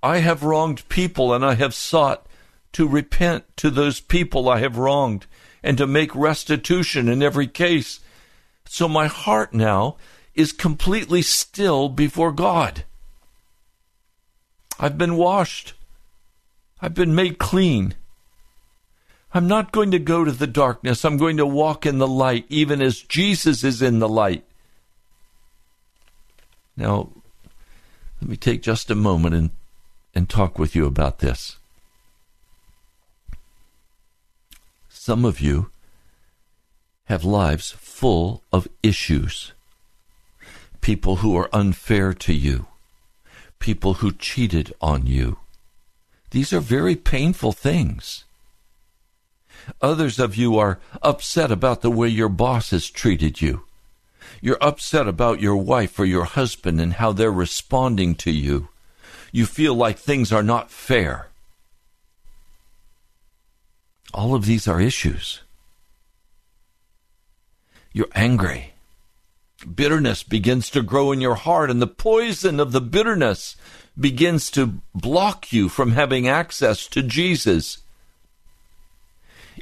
I 0.00 0.18
have 0.18 0.44
wronged 0.44 0.88
people 0.88 1.34
and 1.34 1.44
I 1.44 1.54
have 1.54 1.74
sought 1.74 2.24
to 2.74 2.86
repent 2.86 3.56
to 3.56 3.68
those 3.68 3.98
people 3.98 4.48
I 4.48 4.60
have 4.60 4.78
wronged 4.78 5.26
and 5.60 5.76
to 5.78 5.88
make 5.88 6.14
restitution 6.14 7.08
in 7.08 7.20
every 7.20 7.48
case. 7.48 7.98
So 8.66 8.86
my 8.86 9.08
heart 9.08 9.52
now 9.52 9.96
is 10.36 10.52
completely 10.52 11.22
still 11.22 11.88
before 11.88 12.30
God. 12.30 12.84
I've 14.78 14.96
been 14.96 15.16
washed. 15.16 15.74
I've 16.80 16.94
been 16.94 17.16
made 17.16 17.38
clean. 17.38 17.96
I'm 19.32 19.46
not 19.46 19.70
going 19.70 19.92
to 19.92 19.98
go 19.98 20.24
to 20.24 20.32
the 20.32 20.46
darkness. 20.46 21.04
I'm 21.04 21.16
going 21.16 21.36
to 21.36 21.46
walk 21.46 21.86
in 21.86 21.98
the 21.98 22.08
light, 22.08 22.46
even 22.48 22.82
as 22.82 23.00
Jesus 23.00 23.62
is 23.62 23.80
in 23.80 24.00
the 24.00 24.08
light. 24.08 24.44
Now, 26.76 27.10
let 28.20 28.30
me 28.30 28.36
take 28.36 28.62
just 28.62 28.90
a 28.90 28.94
moment 28.94 29.34
and, 29.34 29.50
and 30.14 30.28
talk 30.28 30.58
with 30.58 30.74
you 30.74 30.84
about 30.86 31.20
this. 31.20 31.58
Some 34.88 35.24
of 35.24 35.40
you 35.40 35.70
have 37.04 37.24
lives 37.24 37.70
full 37.72 38.42
of 38.52 38.68
issues. 38.82 39.52
People 40.80 41.16
who 41.16 41.36
are 41.36 41.48
unfair 41.52 42.12
to 42.14 42.32
you, 42.32 42.66
people 43.58 43.94
who 43.94 44.12
cheated 44.12 44.72
on 44.80 45.06
you. 45.06 45.38
These 46.30 46.52
are 46.52 46.60
very 46.60 46.96
painful 46.96 47.52
things. 47.52 48.24
Others 49.80 50.18
of 50.18 50.36
you 50.36 50.58
are 50.58 50.78
upset 51.02 51.50
about 51.50 51.82
the 51.82 51.90
way 51.90 52.08
your 52.08 52.28
boss 52.28 52.70
has 52.70 52.88
treated 52.90 53.40
you. 53.40 53.64
You're 54.40 54.58
upset 54.60 55.08
about 55.08 55.40
your 55.40 55.56
wife 55.56 55.98
or 55.98 56.04
your 56.04 56.24
husband 56.24 56.80
and 56.80 56.94
how 56.94 57.12
they're 57.12 57.32
responding 57.32 58.14
to 58.16 58.30
you. 58.30 58.68
You 59.32 59.46
feel 59.46 59.74
like 59.74 59.98
things 59.98 60.32
are 60.32 60.42
not 60.42 60.70
fair. 60.70 61.28
All 64.12 64.34
of 64.34 64.46
these 64.46 64.66
are 64.66 64.80
issues. 64.80 65.42
You're 67.92 68.08
angry. 68.14 68.72
Bitterness 69.74 70.22
begins 70.22 70.70
to 70.70 70.82
grow 70.82 71.12
in 71.12 71.20
your 71.20 71.34
heart, 71.34 71.70
and 71.70 71.82
the 71.82 71.86
poison 71.86 72.58
of 72.60 72.72
the 72.72 72.80
bitterness 72.80 73.56
begins 73.98 74.50
to 74.52 74.80
block 74.94 75.52
you 75.52 75.68
from 75.68 75.92
having 75.92 76.26
access 76.26 76.86
to 76.88 77.02
Jesus. 77.02 77.79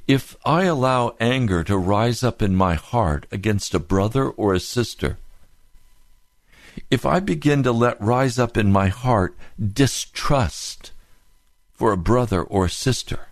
If 0.08 0.36
I 0.42 0.64
allow 0.64 1.14
anger 1.20 1.62
to 1.64 1.76
rise 1.76 2.22
up 2.22 2.40
in 2.40 2.56
my 2.56 2.76
heart 2.76 3.26
against 3.30 3.74
a 3.74 3.78
brother 3.78 4.30
or 4.30 4.54
a 4.54 4.60
sister, 4.60 5.18
if 6.90 7.04
I 7.04 7.20
begin 7.20 7.62
to 7.64 7.72
let 7.72 8.00
rise 8.00 8.38
up 8.38 8.56
in 8.56 8.72
my 8.72 8.88
heart 8.88 9.36
distrust 9.60 10.92
for 11.74 11.92
a 11.92 11.98
brother 11.98 12.42
or 12.42 12.70
sister, 12.70 13.28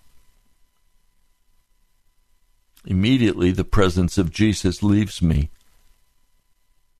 immediately 2.84 3.52
the 3.52 3.64
presence 3.64 4.18
of 4.18 4.30
Jesus 4.30 4.82
leaves 4.82 5.22
me. 5.22 5.48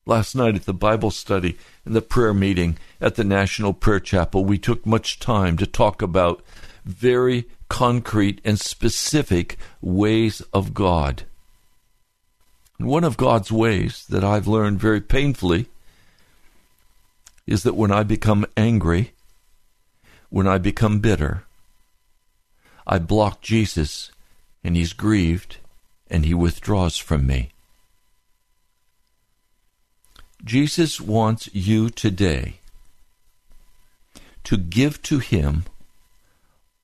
Last 0.09 0.37
night 0.37 0.55
at 0.55 0.66
the 0.66 0.73
Bible 0.73 1.11
study 1.11 1.59
and 1.85 1.95
the 1.95 2.01
prayer 2.01 2.33
meeting 2.33 2.79
at 3.01 3.16
the 3.16 3.25
National 3.25 3.75
Prayer 3.75 3.99
Chapel, 3.99 4.45
we 4.45 4.57
took 4.57 4.87
much 4.87 5.19
time 5.19 5.57
to 5.57 5.66
talk 5.66 6.01
about 6.01 6.45
very 6.85 7.47
concrete 7.69 8.40
and 8.45 8.61
specific 8.61 9.59
ways 9.81 10.42
of 10.53 10.73
God. 10.73 11.25
And 12.79 12.87
one 12.87 13.03
of 13.03 13.16
God's 13.16 13.51
ways 13.51 14.07
that 14.09 14.23
I've 14.23 14.47
learned 14.47 14.79
very 14.79 15.01
painfully 15.01 15.66
is 17.45 17.64
that 17.64 17.75
when 17.75 17.90
I 17.90 18.05
become 18.05 18.47
angry, 18.57 19.12
when 20.29 20.47
I 20.47 20.59
become 20.59 21.01
bitter, 21.01 21.42
I 22.87 23.01
block 23.01 23.40
Jesus 23.40 24.12
and 24.62 24.77
he's 24.77 24.92
grieved 24.92 25.57
and 26.09 26.25
he 26.25 26.33
withdraws 26.33 26.97
from 26.97 27.27
me. 27.27 27.51
Jesus 30.44 31.01
wants 31.01 31.49
you 31.53 31.90
today 31.90 32.61
to 34.44 34.57
give 34.57 35.03
to 35.03 35.18
him 35.18 35.64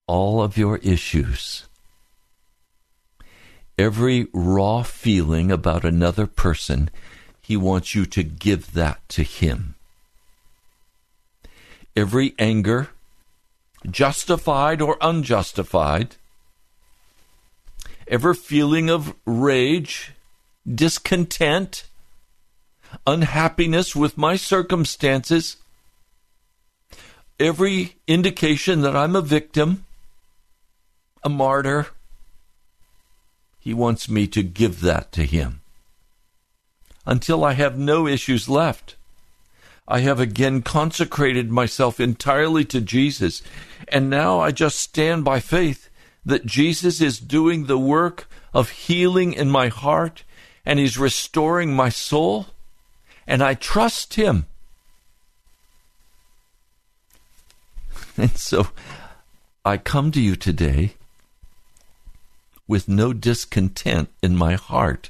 all 0.07 0.43
of 0.43 0.57
your 0.57 0.79
issues. 0.79 1.67
Every 3.79 4.27
raw 4.33 4.83
feeling 4.83 5.51
about 5.51 5.85
another 5.85 6.27
person, 6.27 6.91
he 7.41 7.57
wants 7.57 7.95
you 7.95 8.05
to 8.07 8.23
give 8.23 8.73
that 8.73 9.07
to 9.11 9.23
him 9.23 9.77
every 11.97 12.35
anger, 12.39 12.89
justified 13.89 14.81
or 14.81 14.97
unjustified, 15.01 16.17
every 18.09 18.35
feeling 18.35 18.91
of 18.91 19.15
rage, 19.27 20.13
discontent, 20.73 21.85
unhappiness 23.07 23.97
with 23.97 24.19
my 24.19 24.37
circumstances, 24.37 25.57
every 27.39 27.97
indication 28.07 28.83
that 28.83 28.97
I'm 28.97 29.17
a 29.17 29.23
victim, 29.23 29.85
a 31.23 31.29
martyr. 31.29 31.89
He 33.59 33.75
wants 33.75 34.09
me 34.09 34.27
to 34.29 34.43
give 34.43 34.81
that 34.81 35.13
to 35.13 35.25
him 35.25 35.61
until 37.07 37.45
I 37.45 37.53
have 37.53 37.79
no 37.79 38.07
issues 38.07 38.49
left. 38.49 38.97
I 39.87 40.01
have 40.01 40.21
again 40.21 40.63
consecrated 40.63 41.51
myself 41.51 42.01
entirely 42.01 42.65
to 42.67 42.81
Jesus. 42.81 43.43
And 43.89 44.09
now 44.09 44.41
I 44.41 44.53
just 44.53 44.79
stand 44.79 45.25
by 45.25 45.41
faith 45.41 45.91
that 46.25 46.47
Jesus 46.47 47.01
is 47.01 47.19
doing 47.19 47.67
the 47.67 47.79
work 47.79 48.29
of 48.55 48.71
healing 48.71 49.33
in 49.33 49.51
my 49.51 49.69
heart 49.69 50.25
and 50.65 50.79
He's 50.79 50.99
restoring 50.99 51.75
my 51.75 51.89
soul. 51.89 52.47
And 53.27 53.43
I 53.43 53.55
trust 53.55 54.15
Him. 54.15 54.47
And 58.19 58.37
so 58.37 58.69
I 59.65 59.79
come 59.79 60.11
to 60.13 60.21
you 60.21 60.37
today 60.37 60.95
with 62.69 62.89
no 62.89 63.13
discontent 63.15 64.11
in 64.23 64.37
my 64.37 64.55
heart. 64.55 65.09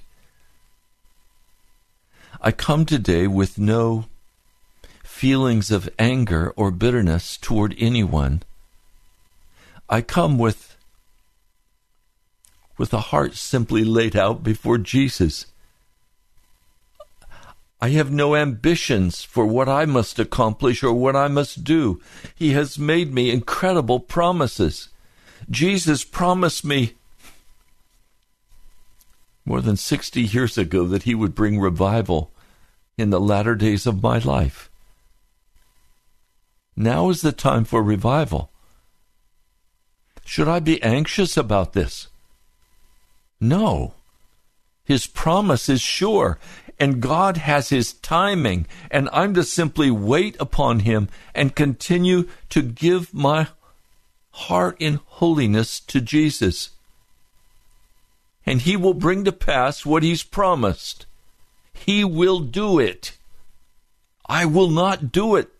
I 2.41 2.53
come 2.53 2.87
today 2.87 3.27
with 3.27 3.59
no 3.59 4.07
feelings 5.05 5.71
of 5.71 5.89
anger 5.99 6.53
or 6.57 6.71
bitterness 6.71 7.37
toward 7.37 7.75
anyone. 7.79 8.43
I 9.89 10.01
come 10.01 10.39
with 10.39 10.77
with 12.77 12.93
a 12.93 13.01
heart 13.13 13.35
simply 13.35 13.85
laid 13.85 14.17
out 14.17 14.43
before 14.43 14.79
Jesus. 14.79 15.47
I 17.83 17.89
have 17.89 18.13
no 18.13 18.37
ambitions 18.37 19.25
for 19.25 19.45
what 19.45 19.69
I 19.69 19.87
must 19.87 20.21
accomplish 20.21 20.85
or 20.85 20.93
what 20.93 21.17
I 21.17 21.27
must 21.27 21.65
do. 21.65 22.01
He 22.33 22.53
has 22.53 22.79
made 22.79 23.13
me 23.13 23.33
incredible 23.33 23.99
promises. 23.99 24.89
Jesus 25.51 26.05
promised 26.05 26.65
me 26.65 26.93
more 29.45 29.61
than 29.61 29.77
60 29.77 30.23
years 30.23 30.57
ago 30.57 30.87
that 30.87 31.03
he 31.03 31.17
would 31.17 31.35
bring 31.35 31.59
revival 31.59 32.31
in 32.97 33.11
the 33.11 33.19
latter 33.19 33.57
days 33.57 33.85
of 33.85 34.01
my 34.01 34.19
life. 34.19 34.71
Now 36.77 37.11
is 37.11 37.21
the 37.21 37.33
time 37.33 37.65
for 37.65 37.83
revival. 37.83 38.53
Should 40.25 40.47
I 40.47 40.61
be 40.61 40.81
anxious 40.85 41.37
about 41.37 41.73
this? 41.73 42.07
No. 43.41 43.95
His 44.85 45.07
promise 45.07 45.69
is 45.69 45.81
sure, 45.81 46.39
and 46.79 47.01
God 47.01 47.37
has 47.37 47.69
His 47.69 47.93
timing, 47.93 48.67
and 48.91 49.09
I'm 49.13 49.35
to 49.35 49.45
simply 49.45 49.91
wait 49.91 50.37
upon 50.41 50.81
Him 50.81 51.09
and 51.35 51.55
continue 51.55 52.29
to 52.51 52.63
give 52.63 53.15
my 53.15 53.49
heart 54.31 54.77
in 54.81 55.01
holiness 55.07 55.79
to 55.81 56.01
Jesus. 56.01 56.71
And 58.45 58.63
He 58.63 58.77
will 58.77 58.95
bring 58.95 59.25
to 59.25 59.33
pass 59.33 59.87
what 59.87 60.03
He's 60.03 60.25
promised. 60.25 61.07
He 61.73 62.05
will 62.05 62.41
do 62.41 62.79
it. 62.79 63.17
I 64.27 64.47
will 64.47 64.71
not 64.71 65.13
do 65.13 65.37
it 65.37 65.51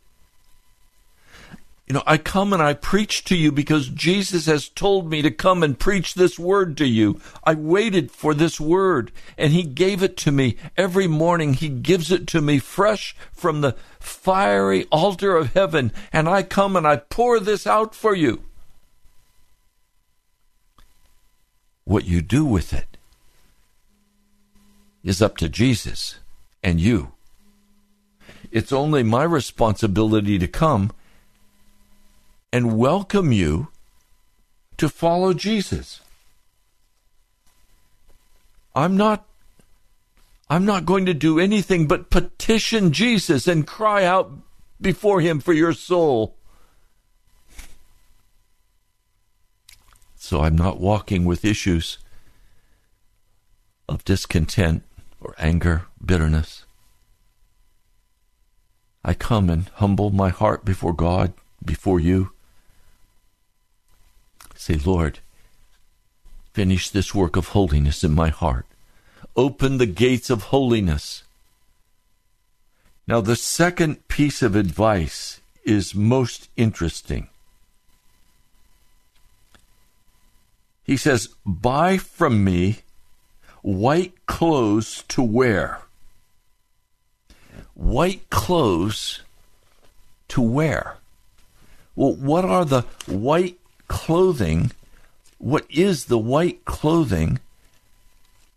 you 1.87 1.95
know, 1.95 2.03
I 2.07 2.17
come 2.17 2.53
and 2.53 2.63
I 2.63 2.75
preach 2.75 3.25
to 3.25 3.37
you 3.37 3.51
because 3.51 3.89
Jesus 3.89 4.47
has 4.47 4.69
told 4.69 5.11
me 5.11 5.21
to 5.21 5.31
come 5.31 5.63
and 5.63 5.79
preach 5.79 6.15
this 6.15 6.39
word 6.39 6.77
to 6.77 6.87
you. 6.87 7.21
I 7.45 7.55
waited 7.55 8.11
for 8.11 8.35
this 8.35 8.61
word 8.61 9.11
and 9.37 9.53
he 9.53 9.65
gave 9.65 10.03
it 10.03 10.17
to 10.19 10.33
me 10.33 10.57
every 10.77 11.09
morning. 11.09 11.55
He 11.55 11.69
gives 11.69 12.13
it 12.13 12.27
to 12.29 12.41
me 12.41 12.61
fresh 12.61 13.17
from 13.33 13.61
the 13.61 13.77
fiery 13.99 14.85
altar 14.93 15.37
of 15.37 15.55
heaven. 15.55 15.93
And 16.13 16.29
I 16.29 16.45
come 16.45 16.77
and 16.77 16.87
I 16.87 16.97
pour 16.97 17.41
this 17.41 17.67
out 17.67 17.95
for 17.95 18.15
you. 18.15 18.45
What 21.85 22.05
you 22.05 22.23
do 22.23 22.45
with 22.45 22.73
it 22.73 22.97
is 25.03 25.21
up 25.21 25.37
to 25.39 25.49
Jesus 25.49 26.21
and 26.63 26.81
you. 26.81 27.13
It's 28.53 28.73
only 28.73 29.03
my 29.03 29.25
responsibility 29.25 30.39
to 30.39 30.47
come 30.47 30.93
and 32.53 32.77
welcome 32.77 33.33
you 33.33 33.69
to 34.77 34.89
follow 34.89 35.33
Jesus. 35.33 36.01
I'm 38.75 38.97
not 38.97 39.27
I'm 40.51 40.67
not 40.67 40.85
going 40.85 41.07
to 41.07 41.15
do 41.15 41.41
anything 41.41 41.87
but 41.87 42.11
petition 42.11 42.93
Jesus 42.93 43.49
and 43.49 43.67
cry 43.67 44.05
out 44.05 44.33
before 44.81 45.23
him 45.23 45.41
for 45.41 45.55
your 45.55 45.73
soul. 45.73 46.37
So 50.17 50.43
I'm 50.43 50.57
not 50.57 50.79
walking 50.79 51.25
with 51.25 51.45
issues 51.45 51.99
of 53.89 54.05
discontent 54.05 54.83
or 55.21 55.35
anger, 55.39 55.87
bitterness. 56.05 56.67
I 59.05 59.15
come 59.15 59.49
and 59.49 59.69
humble 59.75 60.11
my 60.11 60.29
heart 60.29 60.65
before 60.65 60.93
God, 60.93 61.33
before 61.65 61.99
you. 61.99 62.32
Say, 64.63 64.77
Lord, 64.77 65.19
finish 66.53 66.89
this 66.89 67.13
work 67.13 67.35
of 67.35 67.49
holiness 67.49 68.05
in 68.05 68.13
my 68.13 68.29
heart. 68.29 68.65
Open 69.35 69.79
the 69.79 69.87
gates 69.87 70.31
of 70.31 70.45
holiness. 70.55 71.25
Now, 73.09 73.21
the 73.21 73.35
second 73.35 74.07
piece 74.07 74.41
of 74.41 74.55
advice 74.55 75.41
is 75.65 75.97
most 75.97 76.49
interesting. 76.57 77.27
He 80.85 80.97
says, 80.97 81.31
Buy 81.45 81.99
from 81.99 82.45
me 82.45 82.83
white 83.63 84.15
clothes 84.27 85.03
to 85.09 85.25
wear. 85.25 85.81
White 87.75 88.31
clothes 88.31 89.23
to 90.29 90.41
wear. 90.41 90.99
Well, 91.97 92.15
what 92.15 92.45
are 92.45 92.65
the 92.65 92.83
white 93.09 93.59
clothing, 93.93 94.71
what 95.37 95.67
is 95.69 96.07
the 96.07 96.17
white 96.17 96.65
clothing 96.65 97.39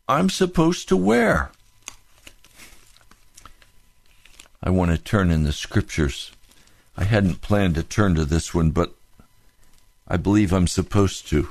I'm 0.08 0.30
supposed 0.30 0.88
to 0.88 0.95
wear? 0.95 1.52
I 4.63 4.69
want 4.69 4.91
to 4.91 4.98
turn 4.98 5.32
in 5.32 5.43
the 5.43 5.52
scriptures. 5.52 6.32
I 6.95 7.04
hadn't 7.04 7.41
planned 7.41 7.76
to 7.76 7.84
turn 7.84 8.15
to 8.15 8.24
this 8.24 8.54
one, 8.54 8.71
but 8.71 8.95
I 10.08 10.15
believe 10.15 10.54
I'm 10.54 10.67
supposed 10.67 11.28
to. 11.28 11.50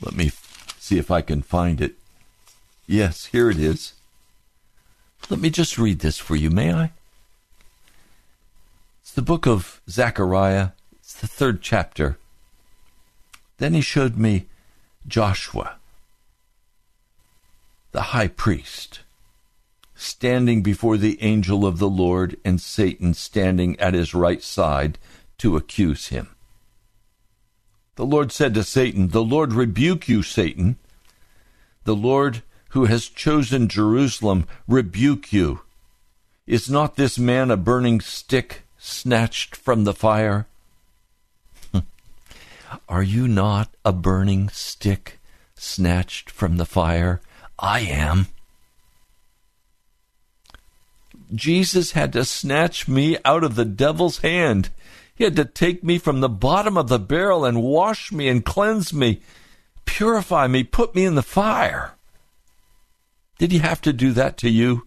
Let 0.00 0.14
me 0.14 0.32
see 0.78 0.96
if 0.96 1.10
I 1.10 1.20
can 1.20 1.42
find 1.42 1.82
it. 1.82 1.96
Yes, 2.86 3.26
here 3.26 3.50
it 3.50 3.58
is. 3.58 3.92
Let 5.28 5.40
me 5.40 5.50
just 5.50 5.76
read 5.76 5.98
this 5.98 6.16
for 6.16 6.36
you, 6.36 6.48
may 6.48 6.72
I? 6.72 6.92
It's 9.02 9.12
the 9.12 9.20
book 9.20 9.46
of 9.46 9.82
Zechariah, 9.90 10.70
the 11.22 11.28
third 11.28 11.62
chapter. 11.62 12.18
Then 13.58 13.74
he 13.74 13.80
showed 13.80 14.16
me 14.16 14.46
Joshua, 15.06 15.76
the 17.92 18.10
high 18.10 18.26
priest, 18.26 19.00
standing 19.94 20.64
before 20.64 20.96
the 20.96 21.22
angel 21.22 21.64
of 21.64 21.78
the 21.78 21.88
Lord, 21.88 22.36
and 22.44 22.60
Satan 22.60 23.14
standing 23.14 23.78
at 23.78 23.94
his 23.94 24.14
right 24.14 24.42
side 24.42 24.98
to 25.38 25.56
accuse 25.56 26.08
him. 26.08 26.30
The 27.94 28.04
Lord 28.04 28.32
said 28.32 28.52
to 28.54 28.64
Satan, 28.64 29.08
The 29.08 29.22
Lord 29.22 29.52
rebuke 29.52 30.08
you, 30.08 30.24
Satan. 30.24 30.76
The 31.84 31.94
Lord 31.94 32.42
who 32.70 32.86
has 32.86 33.08
chosen 33.08 33.68
Jerusalem 33.68 34.48
rebuke 34.66 35.32
you. 35.32 35.60
Is 36.48 36.68
not 36.68 36.96
this 36.96 37.16
man 37.16 37.52
a 37.52 37.56
burning 37.56 38.00
stick 38.00 38.62
snatched 38.76 39.54
from 39.54 39.84
the 39.84 39.94
fire? 39.94 40.48
Are 42.92 43.02
you 43.02 43.26
not 43.26 43.74
a 43.86 43.92
burning 43.94 44.50
stick 44.50 45.18
snatched 45.54 46.30
from 46.30 46.58
the 46.58 46.66
fire? 46.66 47.22
I 47.58 47.80
am. 47.80 48.26
Jesus 51.34 51.92
had 51.92 52.12
to 52.12 52.26
snatch 52.26 52.88
me 52.88 53.16
out 53.24 53.44
of 53.44 53.54
the 53.54 53.64
devil's 53.64 54.18
hand. 54.18 54.68
He 55.14 55.24
had 55.24 55.36
to 55.36 55.46
take 55.46 55.82
me 55.82 55.96
from 55.96 56.20
the 56.20 56.28
bottom 56.28 56.76
of 56.76 56.88
the 56.88 56.98
barrel 56.98 57.46
and 57.46 57.62
wash 57.62 58.12
me 58.12 58.28
and 58.28 58.44
cleanse 58.44 58.92
me, 58.92 59.22
purify 59.86 60.46
me, 60.46 60.62
put 60.62 60.94
me 60.94 61.06
in 61.06 61.14
the 61.14 61.22
fire. 61.22 61.94
Did 63.38 63.52
he 63.52 63.58
have 63.60 63.80
to 63.80 63.94
do 63.94 64.12
that 64.12 64.36
to 64.36 64.50
you? 64.50 64.86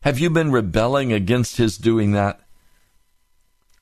Have 0.00 0.18
you 0.18 0.30
been 0.30 0.52
rebelling 0.52 1.12
against 1.12 1.58
his 1.58 1.76
doing 1.76 2.12
that? 2.12 2.40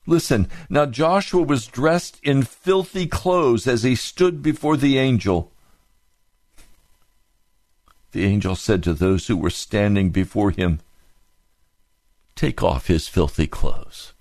Listen, 0.07 0.47
now 0.69 0.85
Joshua 0.85 1.43
was 1.43 1.67
dressed 1.67 2.19
in 2.23 2.43
filthy 2.43 3.05
clothes 3.07 3.67
as 3.67 3.83
he 3.83 3.95
stood 3.95 4.41
before 4.41 4.75
the 4.77 4.97
angel. 4.97 5.51
The 8.11 8.25
angel 8.25 8.55
said 8.55 8.83
to 8.83 8.93
those 8.93 9.27
who 9.27 9.37
were 9.37 9.49
standing 9.51 10.09
before 10.09 10.51
him, 10.51 10.81
Take 12.35 12.63
off 12.63 12.87
his 12.87 13.07
filthy 13.07 13.47
clothes. 13.47 14.13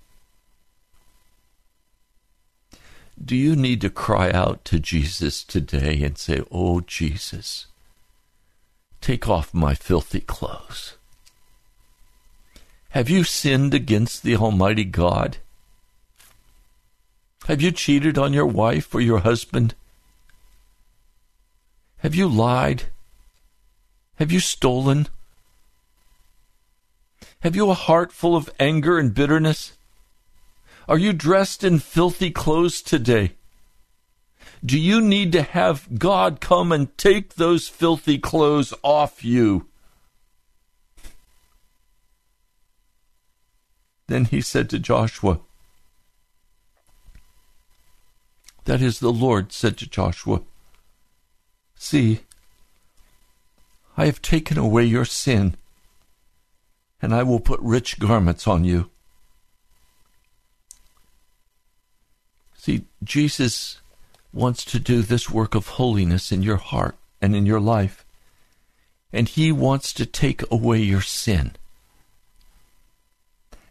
Do 3.23 3.37
you 3.37 3.57
need 3.57 3.81
to 3.83 3.90
cry 3.90 4.31
out 4.31 4.64
to 4.66 4.79
Jesus 4.79 5.45
today 5.45 6.03
and 6.03 6.16
say, 6.16 6.43
Oh, 6.51 6.81
Jesus, 6.81 7.66
take 9.01 9.29
off 9.29 9.53
my 9.53 9.75
filthy 9.75 10.21
clothes? 10.21 10.97
Have 12.90 13.11
you 13.11 13.25
sinned 13.25 13.75
against 13.75 14.23
the 14.23 14.37
Almighty 14.37 14.85
God? 14.85 15.38
Have 17.51 17.61
you 17.61 17.73
cheated 17.73 18.17
on 18.17 18.33
your 18.33 18.47
wife 18.47 18.95
or 18.95 19.01
your 19.01 19.19
husband? 19.19 19.75
Have 21.97 22.15
you 22.15 22.29
lied? 22.29 22.85
Have 24.19 24.31
you 24.31 24.39
stolen? 24.39 25.09
Have 27.41 27.57
you 27.57 27.69
a 27.69 27.75
heart 27.75 28.13
full 28.13 28.37
of 28.37 28.55
anger 28.61 29.01
and 29.01 29.13
bitterness? 29.13 29.77
Are 30.87 30.97
you 30.97 31.13
dressed 31.13 31.65
in 31.65 31.81
filthy 31.81 32.31
clothes 32.31 32.81
today? 32.81 33.33
Do 34.65 34.79
you 34.79 35.01
need 35.01 35.33
to 35.33 35.43
have 35.43 35.99
God 35.99 36.41
come 36.41 36.71
and 36.71 36.97
take 36.97 37.35
those 37.35 37.67
filthy 37.67 38.19
clothes 38.19 38.73
off 38.85 39.25
you? 39.25 39.67
Then 44.07 44.27
he 44.27 44.41
said 44.41 44.71
to 44.71 44.79
Joshua, 44.79 45.41
That 48.64 48.83
is 48.83 49.01
the 49.01 49.12
Lord 49.12 49.53
said 49.53 49.77
to 49.79 49.88
Joshua, 49.88 50.42
See, 51.75 52.20
I 53.96 54.07
have 54.07 54.23
taken 54.23 54.59
away 54.59 54.85
your 54.85 55.05
sin, 55.05 55.57
and 57.03 57.14
I 57.14 57.23
will 57.23 57.40
put 57.40 57.61
rich 57.61 57.99
garments 57.99 58.46
on 58.46 58.64
you. 58.64 58.90
See, 62.55 62.85
Jesus 63.03 63.81
wants 64.33 64.64
to 64.66 64.79
do 64.79 65.03
this 65.03 65.31
work 65.31 65.55
of 65.55 65.66
holiness 65.66 66.31
in 66.31 66.42
your 66.42 66.59
heart 66.59 66.96
and 67.20 67.35
in 67.35 67.46
your 67.46 67.61
life, 67.61 68.05
and 69.12 69.29
He 69.29 69.51
wants 69.51 69.92
to 69.94 70.07
take 70.07 70.42
away 70.51 70.79
your 70.79 71.01
sin. 71.01 71.53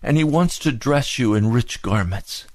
And 0.01 0.17
He 0.17 0.23
wants 0.23 0.57
to 0.59 0.71
dress 0.71 1.19
you 1.19 1.35
in 1.35 1.51
rich 1.51 1.81
garments. 1.81 2.45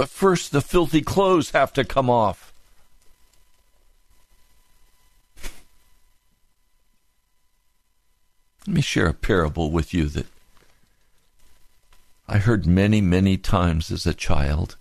But 0.00 0.08
first, 0.08 0.50
the 0.50 0.62
filthy 0.62 1.02
clothes 1.02 1.50
have 1.50 1.74
to 1.74 1.84
come 1.84 2.08
off. 2.08 2.54
Let 8.66 8.74
me 8.76 8.80
share 8.80 9.08
a 9.08 9.12
parable 9.12 9.70
with 9.70 9.92
you 9.92 10.06
that 10.06 10.24
I 12.26 12.38
heard 12.38 12.64
many, 12.64 13.02
many 13.02 13.36
times 13.36 13.90
as 13.90 14.06
a 14.06 14.14
child. 14.14 14.76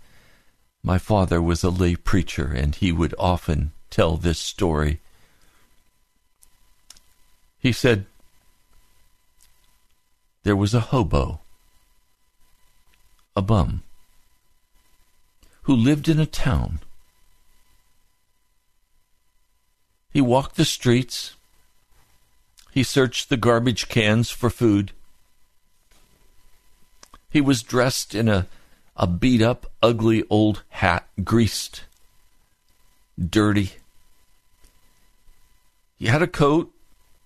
My 0.84 0.98
father 0.98 1.42
was 1.42 1.66
a 1.66 1.70
lay 1.70 1.98
preacher, 1.98 2.54
and 2.54 2.74
he 2.74 2.94
would 2.94 3.14
often 3.20 3.74
tell 3.90 4.16
this 4.16 4.40
story. 4.40 5.02
He 7.60 7.74
said, 7.74 8.06
There 10.44 10.56
was 10.56 10.74
a 10.74 10.80
hobo, 10.96 11.42
a 13.36 13.42
bum, 13.42 13.84
who 15.70 15.76
lived 15.76 16.10
in 16.10 16.20
a 16.20 16.26
town. 16.26 16.80
He 20.10 20.20
walked 20.20 20.56
the 20.56 20.66
streets. 20.66 21.36
He 22.72 22.82
searched 22.82 23.30
the 23.30 23.38
garbage 23.38 23.88
cans 23.88 24.32
for 24.32 24.50
food. 24.50 24.94
He 27.30 27.40
was 27.40 27.62
dressed 27.62 28.16
in 28.16 28.28
a, 28.28 28.48
a 28.98 29.06
beat 29.06 29.44
up, 29.44 29.72
ugly 29.84 30.24
old 30.28 30.64
hat, 30.70 31.08
greased, 31.24 31.84
dirty. 33.24 33.74
He 36.00 36.08
had 36.08 36.24
a 36.24 36.28
coat 36.28 36.74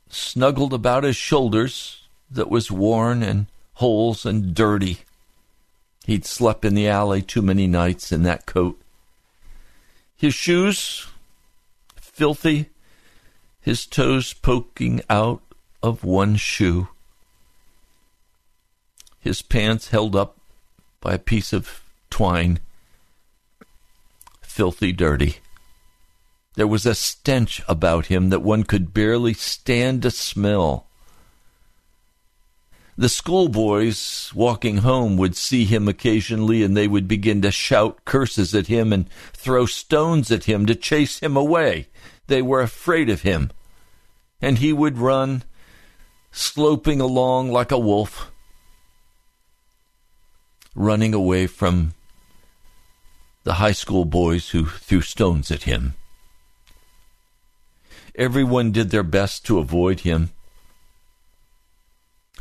snuggled 0.10 0.74
about 0.74 1.06
his 1.06 1.16
shoulders 1.16 2.10
that 2.30 2.50
was 2.50 2.70
worn 2.70 3.24
and 3.24 3.46
holes 3.76 4.26
and 4.26 4.54
dirty. 4.54 5.06
He'd 6.06 6.26
slept 6.26 6.66
in 6.66 6.76
the 6.76 6.88
alley 6.88 7.22
too 7.22 7.42
many 7.42 7.66
nights 7.66 8.12
in 8.12 8.24
that 8.24 8.46
coat. 8.46 8.80
His 10.16 10.34
shoes, 10.34 11.08
filthy, 11.96 12.70
his 13.62 13.86
toes 13.86 14.34
poking 14.34 15.02
out 15.10 15.42
of 15.82 16.04
one 16.04 16.36
shoe. 16.36 16.90
His 19.20 19.42
pants 19.42 19.90
held 19.90 20.16
up 20.16 20.38
by 21.00 21.14
a 21.14 21.20
piece 21.20 21.54
of 21.54 21.82
twine, 22.10 22.60
filthy 24.42 24.92
dirty. 24.92 25.38
There 26.56 26.68
was 26.68 26.86
a 26.86 26.94
stench 26.94 27.62
about 27.68 28.08
him 28.08 28.30
that 28.30 28.42
one 28.42 28.64
could 28.64 28.94
barely 28.94 29.34
stand 29.34 30.02
to 30.04 30.12
smell. 30.12 30.86
The 32.96 33.10
schoolboys 33.10 34.32
walking 34.36 34.78
home 34.78 35.18
would 35.18 35.36
see 35.36 35.66
him 35.66 35.88
occasionally 35.88 36.62
and 36.62 36.78
they 36.78 36.88
would 36.88 37.08
begin 37.08 37.42
to 37.42 37.52
shout 37.52 38.06
curses 38.06 38.54
at 38.54 38.68
him 38.68 38.94
and 38.94 39.10
throw 39.34 39.66
stones 39.66 40.30
at 40.32 40.44
him 40.44 40.68
to 40.68 40.76
chase 40.76 41.20
him 41.20 41.36
away. 41.36 41.88
They 42.28 42.42
were 42.42 42.62
afraid 42.62 43.10
of 43.10 43.22
him. 43.22 43.52
And 44.42 44.60
he 44.60 44.72
would 44.74 44.98
run, 44.98 45.44
sloping 46.32 47.02
along 47.02 47.52
like 47.52 47.72
a 47.72 47.80
wolf, 47.80 48.30
running 50.76 51.14
away 51.14 51.48
from 51.48 51.94
the 53.44 53.54
high 53.54 53.72
school 53.72 54.06
boys 54.06 54.50
who 54.50 54.66
threw 54.66 55.02
stones 55.02 55.50
at 55.50 55.64
him. 55.64 55.96
Everyone 58.16 58.72
did 58.72 58.92
their 58.92 59.04
best 59.04 59.46
to 59.48 59.58
avoid 59.58 60.02
him 60.02 60.30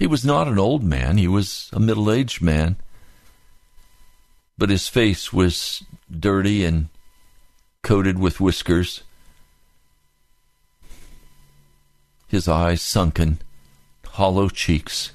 he 0.03 0.09
was 0.09 0.25
not 0.25 0.49
an 0.49 0.59
old 0.59 0.83
man, 0.83 1.17
he 1.17 1.29
was 1.29 1.71
a 1.73 1.79
middle 1.79 2.11
aged 2.11 2.43
man. 2.43 2.75
But 4.59 4.69
his 4.69 4.89
face 4.89 5.33
was 5.33 5.85
dirty 6.11 6.65
and 6.65 6.89
coated 7.85 8.19
with 8.19 8.41
whiskers, 8.41 9.05
his 12.27 12.49
eyes 12.49 12.83
sunken, 12.83 13.39
hollow 14.05 14.49
cheeks, 14.49 15.13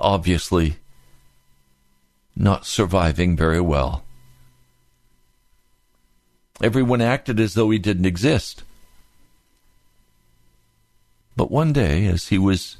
obviously 0.00 0.78
not 2.34 2.64
surviving 2.64 3.36
very 3.36 3.60
well. 3.60 4.02
Everyone 6.62 7.02
acted 7.02 7.38
as 7.38 7.52
though 7.52 7.68
he 7.68 7.78
didn't 7.78 8.06
exist. 8.06 8.62
But 11.36 11.50
one 11.50 11.74
day, 11.74 12.06
as 12.06 12.28
he 12.28 12.38
was 12.38 12.78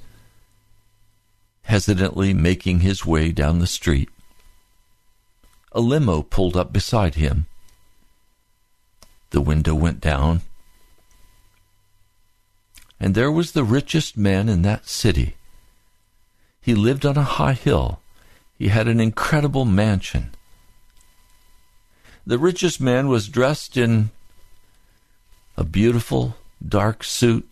hesitantly 1.66 2.32
making 2.32 2.80
his 2.80 3.04
way 3.04 3.32
down 3.32 3.58
the 3.58 3.66
street. 3.66 4.08
A 5.72 5.80
limo 5.80 6.22
pulled 6.22 6.56
up 6.56 6.72
beside 6.72 7.16
him. 7.16 7.46
The 9.30 9.40
window 9.40 9.74
went 9.74 10.00
down, 10.00 10.42
and 13.00 13.14
there 13.14 13.32
was 13.32 13.52
the 13.52 13.64
richest 13.64 14.16
man 14.16 14.48
in 14.48 14.62
that 14.62 14.88
city. 14.88 15.34
He 16.60 16.74
lived 16.74 17.04
on 17.04 17.16
a 17.16 17.22
high 17.22 17.52
hill. 17.52 18.00
He 18.56 18.68
had 18.68 18.88
an 18.88 19.00
incredible 19.00 19.64
mansion. 19.64 20.30
The 22.24 22.38
richest 22.38 22.80
man 22.80 23.08
was 23.08 23.28
dressed 23.28 23.76
in 23.76 24.10
a 25.56 25.64
beautiful 25.64 26.36
dark 26.66 27.02
suit, 27.02 27.46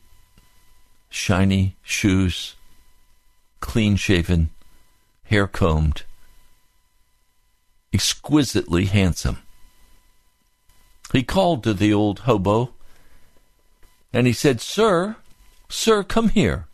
shiny 1.11 1.77
shoes, 1.83 2.55
clean 3.65 3.97
shaven, 3.97 4.51
hair 5.25 5.47
combed, 5.47 6.03
exquisitely 7.95 8.85
handsome. 8.85 9.39
He 11.13 11.23
called 11.23 11.65
to 11.65 11.73
the 11.73 11.93
old 11.93 12.21
hobo 12.21 12.75
and 14.13 14.27
he 14.27 14.35
said, 14.35 14.61
Sir, 14.61 15.17
sir, 15.71 16.05
come 16.05 16.29
here. 16.29 16.67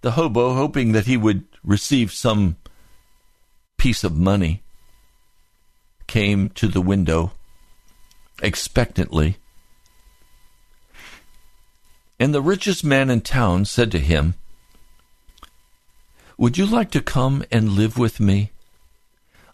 The 0.00 0.12
hobo, 0.12 0.54
hoping 0.54 0.92
that 0.92 1.04
he 1.04 1.18
would 1.18 1.44
receive 1.62 2.10
some 2.10 2.56
piece 3.76 4.02
of 4.02 4.16
money, 4.16 4.62
came 6.06 6.48
to 6.50 6.68
the 6.68 6.80
window 6.80 7.32
expectantly. 8.42 9.36
And 12.18 12.34
the 12.34 12.42
richest 12.42 12.82
man 12.82 13.10
in 13.10 13.20
town 13.20 13.66
said 13.66 13.92
to 13.92 13.98
him, 13.98 14.34
Would 16.40 16.56
you 16.56 16.64
like 16.64 16.90
to 16.92 17.02
come 17.02 17.44
and 17.52 17.72
live 17.72 17.98
with 17.98 18.18
me? 18.18 18.50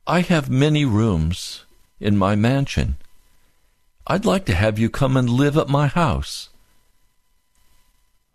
I 0.06 0.20
have 0.20 0.48
many 0.48 0.84
rooms 0.84 1.64
in 1.98 2.16
my 2.16 2.36
mansion. 2.36 2.94
I'd 4.06 4.24
like 4.24 4.44
to 4.44 4.54
have 4.54 4.78
you 4.78 4.88
come 4.88 5.16
and 5.16 5.28
live 5.28 5.56
at 5.56 5.68
my 5.68 5.88
house. 5.88 6.48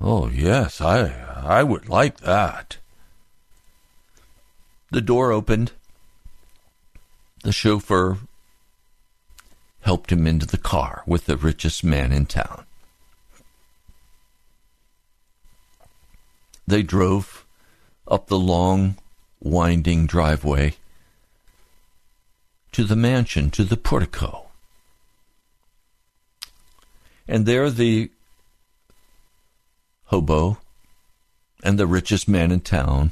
Oh, 0.02 0.28
yes, 0.28 0.82
I, 0.82 1.14
I 1.42 1.64
would 1.64 1.88
like 1.88 2.18
that. 2.18 2.76
The 4.90 5.00
door 5.00 5.32
opened. 5.32 5.72
The 7.44 7.54
chauffeur 7.54 8.18
helped 9.84 10.12
him 10.12 10.28
into 10.28 10.46
the 10.46 10.58
car 10.58 11.04
with 11.08 11.26
the 11.26 11.38
richest 11.38 11.86
man 11.86 12.12
in 12.12 12.26
town. 12.26 12.66
They 16.68 16.84
drove 16.84 17.41
up 18.12 18.28
the 18.28 18.38
long, 18.38 18.98
winding 19.40 20.06
driveway 20.06 20.76
to 22.74 22.84
the 22.84 22.96
mansion, 22.96 23.50
to 23.50 23.64
the 23.64 23.78
portico. 23.78 24.50
And 27.28 27.46
there 27.46 27.70
the 27.70 28.12
hobo 30.06 30.58
and 31.64 31.80
the 31.80 31.88
richest 31.88 32.28
man 32.28 32.52
in 32.52 32.60
town 32.60 33.12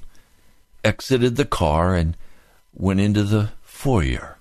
exited 0.84 1.38
the 1.38 1.46
car 1.46 1.96
and 1.96 2.18
went 2.74 3.00
into 3.00 3.24
the 3.24 3.52
foyer. 3.62 4.38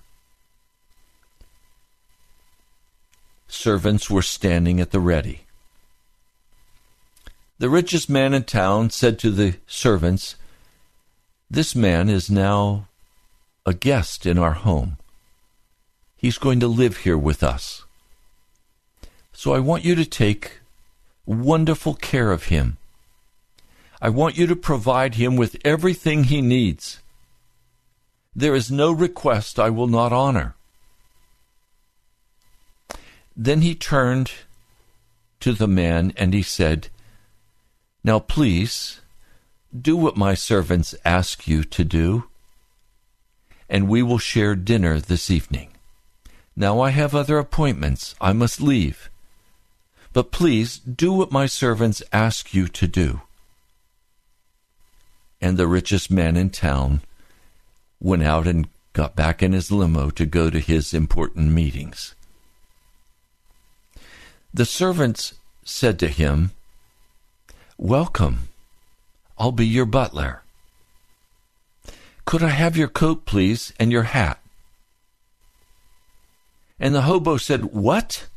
Servants 3.47 4.09
were 4.09 4.21
standing 4.21 4.79
at 4.79 4.91
the 4.91 4.99
ready. 4.99 5.41
The 7.57 7.69
richest 7.69 8.09
man 8.09 8.33
in 8.33 8.43
town 8.43 8.89
said 8.89 9.19
to 9.19 9.31
the 9.31 9.55
servants, 9.67 10.35
This 11.51 11.75
man 11.75 12.09
is 12.09 12.29
now 12.29 12.87
a 13.65 13.73
guest 13.73 14.25
in 14.25 14.37
our 14.37 14.53
home. 14.53 14.97
He's 16.15 16.37
going 16.37 16.59
to 16.59 16.67
live 16.67 16.97
here 16.97 17.17
with 17.17 17.41
us. 17.41 17.85
So 19.33 19.53
I 19.53 19.59
want 19.59 19.83
you 19.83 19.95
to 19.95 20.05
take 20.05 20.59
wonderful 21.25 21.95
care 21.95 22.31
of 22.31 22.45
him. 22.45 22.77
I 24.01 24.09
want 24.09 24.37
you 24.37 24.45
to 24.47 24.55
provide 24.55 25.15
him 25.15 25.35
with 25.35 25.57
everything 25.65 26.25
he 26.25 26.41
needs. 26.41 26.99
There 28.35 28.53
is 28.53 28.71
no 28.71 28.91
request 28.91 29.59
I 29.59 29.69
will 29.69 29.87
not 29.87 30.13
honor. 30.13 30.55
Then 33.35 33.61
he 33.61 33.73
turned 33.73 34.31
to 35.39 35.53
the 35.53 35.67
man 35.67 36.13
and 36.15 36.33
he 36.33 36.43
said, 36.43 36.89
Now 38.03 38.19
please, 38.19 39.01
do 39.77 39.95
what 39.95 40.17
my 40.17 40.33
servants 40.33 40.95
ask 41.05 41.47
you 41.47 41.63
to 41.63 41.83
do, 41.83 42.25
and 43.69 43.87
we 43.87 44.01
will 44.01 44.17
share 44.17 44.55
dinner 44.55 44.99
this 44.99 45.29
evening. 45.29 45.69
Now 46.55 46.81
I 46.81 46.89
have 46.89 47.15
other 47.15 47.37
appointments. 47.37 48.15
I 48.19 48.33
must 48.33 48.61
leave. 48.61 49.09
But 50.11 50.31
please 50.31 50.79
do 50.79 51.13
what 51.13 51.31
my 51.31 51.45
servants 51.45 52.01
ask 52.11 52.53
you 52.53 52.67
to 52.67 52.87
do. 52.87 53.21
And 55.39 55.55
the 55.55 55.67
richest 55.67 56.11
man 56.11 56.35
in 56.35 56.49
town 56.49 57.01
went 58.01 58.23
out 58.23 58.47
and 58.47 58.67
got 58.93 59.15
back 59.15 59.41
in 59.41 59.53
his 59.53 59.71
limo 59.71 60.09
to 60.09 60.25
go 60.25 60.49
to 60.49 60.59
his 60.59 60.93
important 60.93 61.51
meetings. 61.51 62.15
The 64.53 64.65
servants 64.65 65.35
said 65.63 65.99
to 65.99 66.07
him, 66.07 66.51
Welcome. 67.77 68.48
I'll 69.39 69.53
be 69.53 69.65
your 69.65 69.85
butler. 69.85 70.43
Could 72.25 72.43
I 72.43 72.49
have 72.49 72.75
your 72.75 72.89
coat, 72.89 73.25
please, 73.25 73.73
and 73.79 73.91
your 73.91 74.03
hat? 74.03 74.39
And 76.79 76.93
the 76.93 77.03
hobo 77.03 77.37
said, 77.37 77.65
What? 77.73 78.27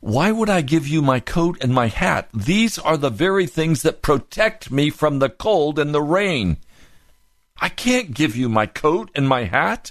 Why 0.00 0.30
would 0.30 0.48
I 0.48 0.60
give 0.60 0.86
you 0.86 1.02
my 1.02 1.18
coat 1.18 1.58
and 1.60 1.74
my 1.74 1.88
hat? 1.88 2.28
These 2.32 2.78
are 2.78 2.96
the 2.96 3.10
very 3.10 3.46
things 3.46 3.82
that 3.82 4.00
protect 4.00 4.70
me 4.70 4.90
from 4.90 5.18
the 5.18 5.28
cold 5.28 5.78
and 5.78 5.92
the 5.92 6.02
rain. 6.02 6.58
I 7.60 7.68
can't 7.68 8.14
give 8.14 8.36
you 8.36 8.48
my 8.48 8.66
coat 8.66 9.10
and 9.16 9.28
my 9.28 9.44
hat. 9.44 9.90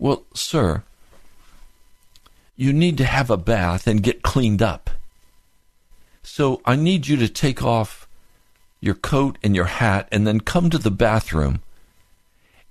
Well, 0.00 0.24
sir, 0.34 0.82
you 2.56 2.72
need 2.72 2.98
to 2.98 3.04
have 3.04 3.30
a 3.30 3.36
bath 3.36 3.86
and 3.86 4.02
get 4.02 4.22
cleaned 4.22 4.60
up. 4.60 4.90
So 6.34 6.62
I 6.64 6.76
need 6.76 7.08
you 7.08 7.18
to 7.18 7.28
take 7.28 7.62
off 7.62 8.08
your 8.80 8.94
coat 8.94 9.36
and 9.42 9.54
your 9.54 9.66
hat 9.66 10.08
and 10.10 10.26
then 10.26 10.40
come 10.40 10.70
to 10.70 10.78
the 10.78 10.90
bathroom. 10.90 11.60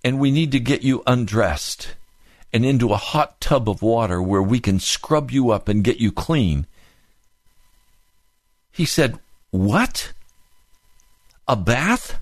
And 0.04 0.20
we 0.20 0.32
need 0.32 0.52
to 0.54 0.60
get 0.60 0.82
you 0.82 1.04
undressed 1.06 1.94
and 2.52 2.66
into 2.66 2.92
a 2.92 2.98
hot 2.98 3.40
tub 3.40 3.70
of 3.70 3.84
water 3.84 4.20
where 4.20 4.42
we 4.42 4.60
can 4.60 4.80
scrub 4.80 5.30
you 5.30 5.52
up 5.52 5.68
and 5.68 5.84
get 5.84 6.00
you 6.00 6.12
clean. 6.12 6.66
He 8.72 8.84
said, 8.84 9.20
What? 9.52 10.12
A 11.48 11.56
bath? 11.56 12.20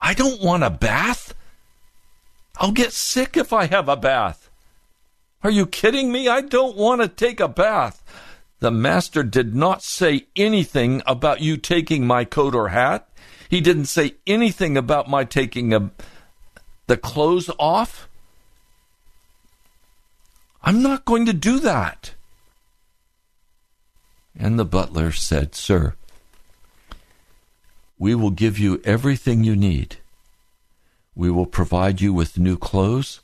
I 0.00 0.14
don't 0.14 0.40
want 0.40 0.62
a 0.62 0.70
bath. 0.70 1.34
I'll 2.56 2.72
get 2.72 2.94
sick 2.94 3.36
if 3.36 3.52
I 3.52 3.66
have 3.66 3.90
a 3.90 3.96
bath. 3.96 4.48
Are 5.42 5.50
you 5.50 5.66
kidding 5.66 6.10
me? 6.10 6.28
I 6.28 6.40
don't 6.40 6.78
want 6.78 7.02
to 7.02 7.08
take 7.08 7.40
a 7.40 7.46
bath. 7.46 8.02
The 8.64 8.70
master 8.70 9.22
did 9.22 9.54
not 9.54 9.82
say 9.82 10.26
anything 10.34 11.02
about 11.06 11.42
you 11.42 11.58
taking 11.58 12.06
my 12.06 12.24
coat 12.24 12.54
or 12.54 12.68
hat. 12.68 13.06
He 13.50 13.60
didn't 13.60 13.92
say 13.92 14.14
anything 14.26 14.78
about 14.78 15.06
my 15.06 15.24
taking 15.24 15.74
a, 15.74 15.90
the 16.86 16.96
clothes 16.96 17.50
off. 17.58 18.08
I'm 20.62 20.80
not 20.80 21.04
going 21.04 21.26
to 21.26 21.34
do 21.34 21.60
that. 21.60 22.14
And 24.34 24.58
the 24.58 24.64
butler 24.64 25.12
said, 25.12 25.54
Sir, 25.54 25.94
we 27.98 28.14
will 28.14 28.30
give 28.30 28.58
you 28.58 28.80
everything 28.82 29.44
you 29.44 29.56
need. 29.56 29.96
We 31.14 31.30
will 31.30 31.44
provide 31.44 32.00
you 32.00 32.14
with 32.14 32.38
new 32.38 32.56
clothes. 32.56 33.20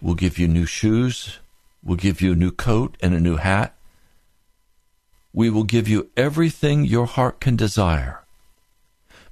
We'll 0.00 0.14
give 0.14 0.38
you 0.38 0.48
new 0.48 0.64
shoes. 0.64 1.40
We'll 1.82 1.98
give 1.98 2.22
you 2.22 2.32
a 2.32 2.36
new 2.36 2.52
coat 2.52 2.96
and 3.02 3.12
a 3.12 3.20
new 3.20 3.36
hat. 3.36 3.75
We 5.36 5.50
will 5.50 5.62
give 5.62 5.86
you 5.86 6.10
everything 6.16 6.84
your 6.84 7.06
heart 7.06 7.38
can 7.38 7.54
desire. 7.54 8.24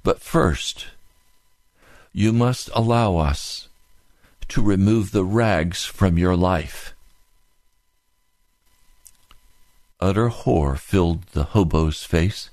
But 0.03 0.21
first, 0.21 0.87
you 2.13 2.31
must 2.31 2.69
allow 2.73 3.17
us 3.17 3.67
to 4.47 4.61
remove 4.61 5.11
the 5.11 5.25
rags 5.25 5.83
from 5.83 6.17
your 6.17 6.37
life 6.37 6.95
utter 10.05 10.27
horror 10.27 10.75
filled 10.75 11.23
the 11.33 11.45
hobo's 11.45 12.03
face. 12.03 12.49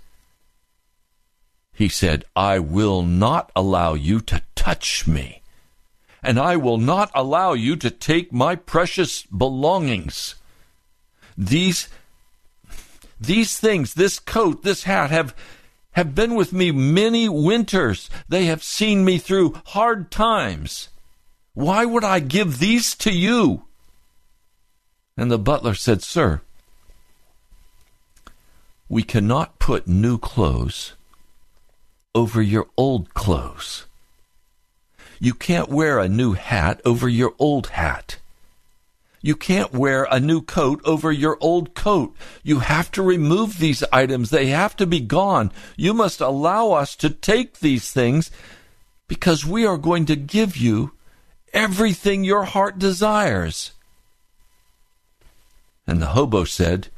He 1.74 1.88
said, 1.88 2.24
I 2.36 2.58
will 2.58 3.02
not 3.02 3.50
allow 3.56 3.94
you 3.94 4.20
to 4.20 4.42
touch 4.54 5.06
me, 5.06 5.42
and 6.22 6.38
I 6.38 6.56
will 6.56 6.78
not 6.78 7.10
allow 7.14 7.52
you 7.52 7.76
to 7.76 7.90
take 7.90 8.32
my 8.32 8.54
precious 8.56 9.24
belongings. 9.24 10.36
These, 11.36 11.88
these 13.22 13.58
things, 13.58 13.94
this 13.94 14.18
coat, 14.18 14.62
this 14.62 14.84
hat, 14.84 15.10
have 15.10 15.34
have 15.92 16.14
been 16.14 16.34
with 16.34 16.52
me 16.52 16.72
many 16.72 17.28
winters. 17.28 18.08
They 18.28 18.46
have 18.46 18.62
seen 18.62 19.04
me 19.04 19.18
through 19.18 19.60
hard 19.66 20.10
times. 20.10 20.88
Why 21.54 21.84
would 21.84 22.04
I 22.04 22.18
give 22.18 22.58
these 22.58 22.94
to 22.96 23.12
you? 23.12 23.64
And 25.16 25.30
the 25.30 25.38
butler 25.38 25.74
said, 25.74 26.02
Sir, 26.02 26.40
we 28.88 29.02
cannot 29.02 29.58
put 29.58 29.86
new 29.86 30.18
clothes 30.18 30.94
over 32.14 32.40
your 32.40 32.68
old 32.76 33.12
clothes. 33.14 33.86
You 35.20 35.34
can't 35.34 35.68
wear 35.68 35.98
a 35.98 36.08
new 36.08 36.32
hat 36.32 36.80
over 36.84 37.08
your 37.08 37.34
old 37.38 37.68
hat. 37.68 38.16
You 39.22 39.36
can't 39.36 39.72
wear 39.72 40.04
a 40.10 40.18
new 40.18 40.42
coat 40.42 40.82
over 40.84 41.12
your 41.12 41.38
old 41.40 41.74
coat. 41.74 42.16
You 42.42 42.58
have 42.58 42.90
to 42.92 43.02
remove 43.02 43.58
these 43.58 43.84
items. 43.92 44.30
They 44.30 44.46
have 44.46 44.76
to 44.76 44.86
be 44.86 45.00
gone. 45.00 45.52
You 45.76 45.94
must 45.94 46.20
allow 46.20 46.72
us 46.72 46.96
to 46.96 47.08
take 47.08 47.60
these 47.60 47.92
things 47.92 48.32
because 49.06 49.46
we 49.46 49.64
are 49.64 49.78
going 49.78 50.06
to 50.06 50.16
give 50.16 50.56
you 50.56 50.92
everything 51.52 52.24
your 52.24 52.44
heart 52.44 52.80
desires. 52.80 53.72
And 55.86 56.02
the 56.02 56.06
hobo 56.06 56.42
said, 56.44 56.88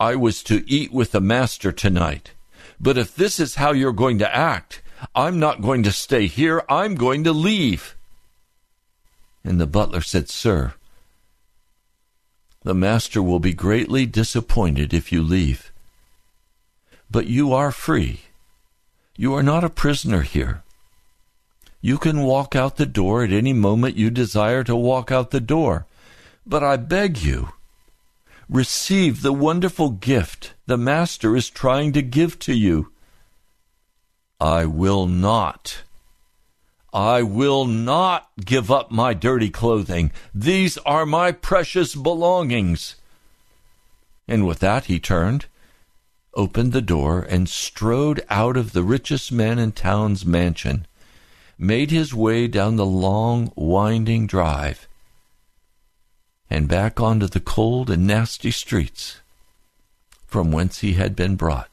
I 0.00 0.16
was 0.16 0.42
to 0.44 0.64
eat 0.66 0.92
with 0.92 1.12
the 1.12 1.20
master 1.20 1.70
tonight. 1.70 2.32
But 2.80 2.98
if 2.98 3.14
this 3.14 3.38
is 3.38 3.54
how 3.54 3.70
you're 3.72 3.92
going 3.92 4.18
to 4.18 4.36
act, 4.36 4.82
I'm 5.14 5.38
not 5.38 5.62
going 5.62 5.84
to 5.84 5.92
stay 5.92 6.26
here. 6.26 6.64
I'm 6.68 6.96
going 6.96 7.22
to 7.24 7.32
leave. 7.32 7.96
And 9.44 9.60
the 9.60 9.66
butler 9.66 10.00
said, 10.00 10.28
Sir, 10.28 10.74
the 12.62 12.74
master 12.74 13.22
will 13.22 13.40
be 13.40 13.52
greatly 13.52 14.06
disappointed 14.06 14.94
if 14.94 15.10
you 15.10 15.22
leave. 15.22 15.72
But 17.10 17.26
you 17.26 17.52
are 17.52 17.72
free. 17.72 18.20
You 19.16 19.34
are 19.34 19.42
not 19.42 19.64
a 19.64 19.68
prisoner 19.68 20.22
here. 20.22 20.62
You 21.80 21.98
can 21.98 22.22
walk 22.22 22.54
out 22.54 22.76
the 22.76 22.86
door 22.86 23.24
at 23.24 23.32
any 23.32 23.52
moment 23.52 23.96
you 23.96 24.10
desire 24.10 24.62
to 24.64 24.76
walk 24.76 25.10
out 25.10 25.32
the 25.32 25.40
door. 25.40 25.86
But 26.46 26.62
I 26.62 26.76
beg 26.76 27.18
you, 27.18 27.50
receive 28.48 29.22
the 29.22 29.32
wonderful 29.32 29.90
gift 29.90 30.54
the 30.66 30.78
Master 30.78 31.36
is 31.36 31.50
trying 31.50 31.92
to 31.92 32.02
give 32.02 32.38
to 32.40 32.54
you. 32.54 32.92
I 34.40 34.64
will 34.64 35.06
not 35.06 35.82
I 36.92 37.22
will 37.22 37.64
not 37.64 38.30
give 38.44 38.70
up 38.70 38.90
my 38.90 39.14
dirty 39.14 39.48
clothing. 39.48 40.12
These 40.34 40.76
are 40.78 41.06
my 41.06 41.32
precious 41.32 41.94
belongings. 41.94 42.96
And 44.28 44.46
with 44.46 44.58
that 44.58 44.84
he 44.84 45.00
turned, 45.00 45.46
opened 46.34 46.72
the 46.72 46.82
door, 46.82 47.22
and 47.22 47.48
strode 47.48 48.24
out 48.28 48.56
of 48.56 48.72
the 48.72 48.82
richest 48.82 49.32
man 49.32 49.58
in 49.58 49.72
town's 49.72 50.24
mansion, 50.24 50.86
made 51.58 51.90
his 51.90 52.14
way 52.14 52.46
down 52.46 52.76
the 52.76 52.86
long, 52.86 53.52
winding 53.54 54.26
drive, 54.26 54.88
and 56.50 56.68
back 56.68 57.00
onto 57.00 57.26
the 57.26 57.40
cold 57.40 57.88
and 57.88 58.06
nasty 58.06 58.50
streets 58.50 59.20
from 60.26 60.50
whence 60.52 60.80
he 60.80 60.94
had 60.94 61.14
been 61.14 61.36
brought. 61.36 61.71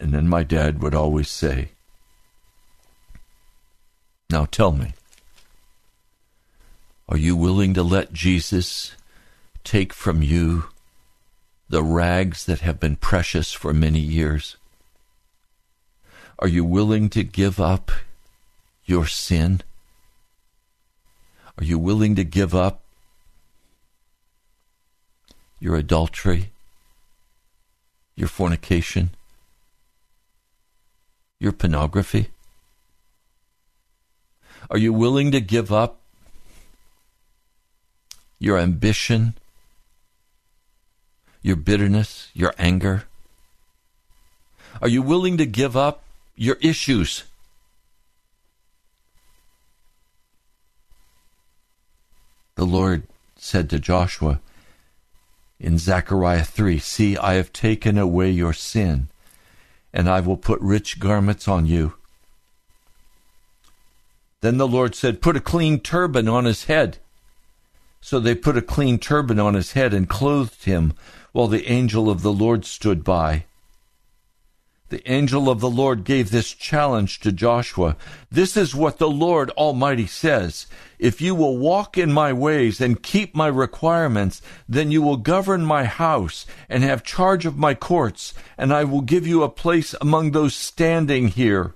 And 0.00 0.12
then 0.12 0.28
my 0.28 0.44
dad 0.44 0.82
would 0.82 0.94
always 0.94 1.28
say, 1.28 1.70
Now 4.30 4.44
tell 4.44 4.72
me, 4.72 4.92
are 7.08 7.16
you 7.16 7.34
willing 7.34 7.74
to 7.74 7.82
let 7.82 8.12
Jesus 8.12 8.94
take 9.64 9.92
from 9.92 10.22
you 10.22 10.64
the 11.68 11.82
rags 11.82 12.44
that 12.44 12.60
have 12.60 12.78
been 12.78 12.96
precious 12.96 13.52
for 13.52 13.72
many 13.72 13.98
years? 13.98 14.56
Are 16.38 16.48
you 16.48 16.64
willing 16.64 17.08
to 17.10 17.24
give 17.24 17.58
up 17.58 17.90
your 18.84 19.06
sin? 19.06 19.62
Are 21.58 21.64
you 21.64 21.78
willing 21.78 22.14
to 22.14 22.24
give 22.24 22.54
up 22.54 22.82
your 25.58 25.76
adultery, 25.76 26.50
your 28.14 28.28
fornication? 28.28 29.10
Your 31.40 31.52
pornography? 31.52 32.28
Are 34.70 34.78
you 34.78 34.92
willing 34.92 35.30
to 35.32 35.40
give 35.40 35.72
up 35.72 36.00
your 38.38 38.58
ambition, 38.58 39.34
your 41.42 41.56
bitterness, 41.56 42.28
your 42.34 42.54
anger? 42.58 43.04
Are 44.82 44.88
you 44.88 45.02
willing 45.02 45.36
to 45.38 45.46
give 45.46 45.76
up 45.76 46.04
your 46.36 46.56
issues? 46.60 47.24
The 52.56 52.66
Lord 52.66 53.04
said 53.36 53.70
to 53.70 53.78
Joshua 53.78 54.40
in 55.60 55.78
Zechariah 55.78 56.44
3 56.44 56.78
See, 56.78 57.16
I 57.16 57.34
have 57.34 57.52
taken 57.52 57.96
away 57.96 58.30
your 58.30 58.52
sin 58.52 59.08
and 59.92 60.08
I 60.08 60.20
will 60.20 60.36
put 60.36 60.60
rich 60.60 61.00
garments 61.00 61.48
on 61.48 61.66
you. 61.66 61.94
Then 64.40 64.58
the 64.58 64.68
Lord 64.68 64.94
said, 64.94 65.20
Put 65.20 65.36
a 65.36 65.40
clean 65.40 65.80
turban 65.80 66.28
on 66.28 66.44
his 66.44 66.64
head. 66.64 66.98
So 68.00 68.20
they 68.20 68.34
put 68.34 68.56
a 68.56 68.62
clean 68.62 68.98
turban 68.98 69.40
on 69.40 69.54
his 69.54 69.72
head 69.72 69.92
and 69.92 70.08
clothed 70.08 70.64
him, 70.64 70.94
while 71.32 71.48
the 71.48 71.66
angel 71.66 72.08
of 72.08 72.22
the 72.22 72.32
Lord 72.32 72.64
stood 72.64 73.02
by 73.02 73.44
the 74.88 75.10
angel 75.10 75.50
of 75.50 75.60
the 75.60 75.70
Lord 75.70 76.04
gave 76.04 76.30
this 76.30 76.52
challenge 76.52 77.20
to 77.20 77.32
Joshua. 77.32 77.96
This 78.30 78.56
is 78.56 78.74
what 78.74 78.98
the 78.98 79.10
Lord 79.10 79.50
Almighty 79.50 80.06
says. 80.06 80.66
If 80.98 81.20
you 81.20 81.34
will 81.34 81.58
walk 81.58 81.98
in 81.98 82.12
my 82.12 82.32
ways 82.32 82.80
and 82.80 83.02
keep 83.02 83.34
my 83.34 83.48
requirements, 83.48 84.40
then 84.68 84.90
you 84.90 85.02
will 85.02 85.16
govern 85.16 85.64
my 85.64 85.84
house 85.84 86.46
and 86.68 86.82
have 86.82 87.04
charge 87.04 87.46
of 87.46 87.58
my 87.58 87.74
courts, 87.74 88.34
and 88.56 88.72
I 88.72 88.84
will 88.84 89.02
give 89.02 89.26
you 89.26 89.42
a 89.42 89.48
place 89.48 89.94
among 90.00 90.30
those 90.30 90.54
standing 90.54 91.28
here. 91.28 91.74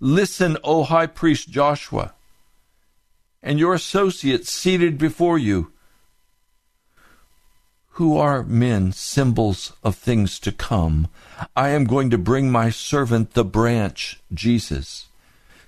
Listen, 0.00 0.56
O 0.64 0.84
high 0.84 1.06
priest 1.06 1.50
Joshua, 1.50 2.14
and 3.42 3.58
your 3.58 3.74
associates 3.74 4.50
seated 4.50 4.98
before 4.98 5.38
you 5.38 5.70
who 7.94 8.18
are 8.18 8.42
men 8.42 8.90
symbols 8.90 9.72
of 9.84 9.94
things 9.94 10.40
to 10.40 10.50
come. 10.50 11.06
I 11.56 11.70
am 11.70 11.84
going 11.84 12.10
to 12.10 12.18
bring 12.18 12.50
my 12.50 12.70
servant 12.70 13.32
the 13.32 13.44
branch, 13.44 14.20
Jesus. 14.32 15.08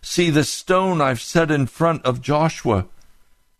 See 0.02 0.30
the 0.30 0.44
stone 0.44 1.00
I've 1.00 1.20
set 1.20 1.50
in 1.50 1.66
front 1.66 2.04
of 2.04 2.22
Joshua. 2.22 2.86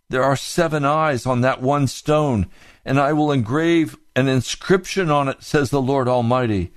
There 0.09 0.22
are 0.22 0.36
seven 0.36 0.84
eyes 0.84 1.26
on 1.26 1.40
that 1.40 1.61
one 1.61 1.88
stone, 1.88 2.46
and 2.84 3.00
I 3.00 3.12
will 3.12 3.32
engrave 3.32 3.96
an 4.14 4.28
inscription 4.28 5.11
on 5.11 5.28
it, 5.28 5.42
says 5.42 5.70
the 5.70 5.82
Lord 5.82 6.07
Almighty, 6.07 6.72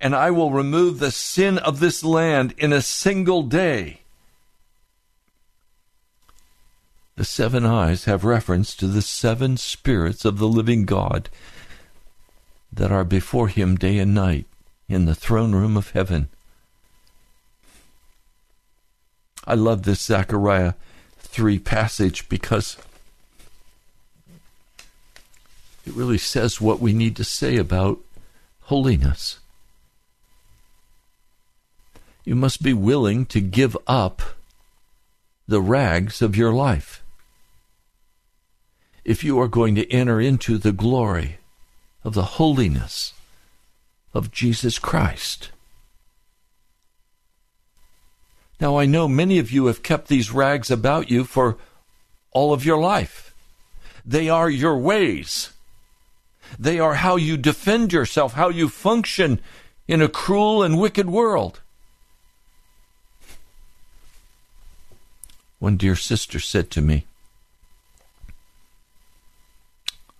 and 0.00 0.14
I 0.14 0.30
will 0.30 0.50
remove 0.50 0.98
the 0.98 1.10
sin 1.10 1.58
of 1.58 1.80
this 1.80 2.02
land 2.02 2.54
in 2.56 2.72
a 2.72 2.80
single 2.80 3.42
day. 3.42 4.00
The 7.16 7.24
seven 7.26 7.66
eyes 7.66 8.06
have 8.06 8.24
reference 8.24 8.74
to 8.76 8.86
the 8.86 9.02
seven 9.02 9.58
spirits 9.58 10.24
of 10.24 10.38
the 10.38 10.48
living 10.48 10.86
God 10.86 11.28
that 12.72 12.90
are 12.90 13.04
before 13.04 13.48
him 13.48 13.76
day 13.76 13.98
and 13.98 14.14
night 14.14 14.46
in 14.90 15.06
the 15.06 15.14
throne 15.14 15.54
room 15.54 15.76
of 15.76 15.92
heaven. 15.92 16.28
I 19.46 19.54
love 19.54 19.84
this 19.84 20.02
Zechariah 20.02 20.74
3 21.20 21.60
passage 21.60 22.28
because 22.28 22.76
it 25.86 25.94
really 25.94 26.18
says 26.18 26.60
what 26.60 26.80
we 26.80 26.92
need 26.92 27.14
to 27.16 27.24
say 27.24 27.56
about 27.56 28.00
holiness. 28.62 29.38
You 32.24 32.34
must 32.34 32.62
be 32.62 32.74
willing 32.74 33.26
to 33.26 33.40
give 33.40 33.76
up 33.86 34.22
the 35.46 35.62
rags 35.62 36.20
of 36.20 36.36
your 36.36 36.52
life 36.52 37.02
if 39.04 39.24
you 39.24 39.40
are 39.40 39.48
going 39.48 39.74
to 39.76 39.90
enter 39.90 40.20
into 40.20 40.58
the 40.58 40.72
glory 40.72 41.38
of 42.04 42.14
the 42.14 42.22
holiness 42.22 43.14
of 44.12 44.32
Jesus 44.32 44.78
Christ. 44.78 45.50
Now, 48.60 48.76
I 48.76 48.84
know 48.84 49.08
many 49.08 49.38
of 49.38 49.50
you 49.50 49.66
have 49.66 49.82
kept 49.82 50.08
these 50.08 50.32
rags 50.32 50.70
about 50.70 51.10
you 51.10 51.24
for 51.24 51.56
all 52.32 52.52
of 52.52 52.64
your 52.64 52.78
life. 52.78 53.34
They 54.04 54.28
are 54.28 54.50
your 54.50 54.76
ways. 54.76 55.50
They 56.58 56.78
are 56.78 56.94
how 56.94 57.16
you 57.16 57.36
defend 57.36 57.92
yourself, 57.92 58.34
how 58.34 58.48
you 58.48 58.68
function 58.68 59.40
in 59.88 60.02
a 60.02 60.08
cruel 60.08 60.62
and 60.62 60.78
wicked 60.78 61.08
world. 61.08 61.60
One 65.58 65.76
dear 65.76 65.96
sister 65.96 66.40
said 66.40 66.70
to 66.72 66.80
me, 66.80 67.04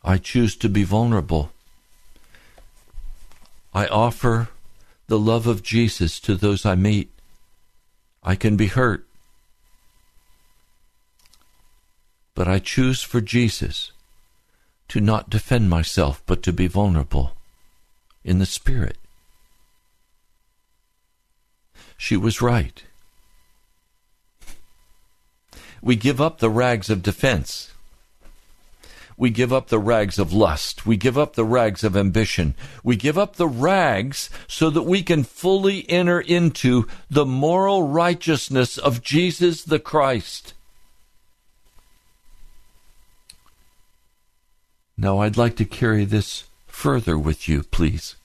I 0.02 0.18
choose 0.18 0.56
to 0.56 0.68
be 0.68 0.82
vulnerable. 0.84 1.50
I 3.72 3.86
offer 3.86 4.48
the 5.06 5.18
love 5.18 5.46
of 5.46 5.62
Jesus 5.62 6.20
to 6.20 6.34
those 6.34 6.66
I 6.66 6.74
meet. 6.74 7.10
I 8.22 8.34
can 8.34 8.56
be 8.56 8.66
hurt. 8.66 9.06
But 12.34 12.48
I 12.48 12.58
choose 12.58 13.02
for 13.02 13.20
Jesus 13.20 13.92
to 14.88 15.00
not 15.00 15.30
defend 15.30 15.70
myself, 15.70 16.22
but 16.26 16.42
to 16.42 16.52
be 16.52 16.66
vulnerable 16.66 17.32
in 18.24 18.38
the 18.38 18.46
Spirit. 18.46 18.98
She 21.96 22.16
was 22.16 22.40
right. 22.40 22.82
We 25.82 25.96
give 25.96 26.20
up 26.20 26.38
the 26.38 26.50
rags 26.50 26.90
of 26.90 27.02
defense. 27.02 27.72
We 29.20 29.28
give 29.28 29.52
up 29.52 29.68
the 29.68 29.78
rags 29.78 30.18
of 30.18 30.32
lust. 30.32 30.86
We 30.86 30.96
give 30.96 31.18
up 31.18 31.34
the 31.34 31.44
rags 31.44 31.84
of 31.84 31.94
ambition. 31.94 32.54
We 32.82 32.96
give 32.96 33.18
up 33.18 33.36
the 33.36 33.46
rags 33.46 34.30
so 34.48 34.70
that 34.70 34.84
we 34.84 35.02
can 35.02 35.24
fully 35.24 35.86
enter 35.90 36.18
into 36.18 36.88
the 37.10 37.26
moral 37.26 37.86
righteousness 37.86 38.78
of 38.78 39.02
Jesus 39.02 39.62
the 39.62 39.78
Christ. 39.78 40.54
Now, 44.96 45.18
I'd 45.18 45.36
like 45.36 45.56
to 45.56 45.66
carry 45.66 46.06
this 46.06 46.44
further 46.66 47.18
with 47.18 47.46
you, 47.46 47.62
please. 47.64 48.16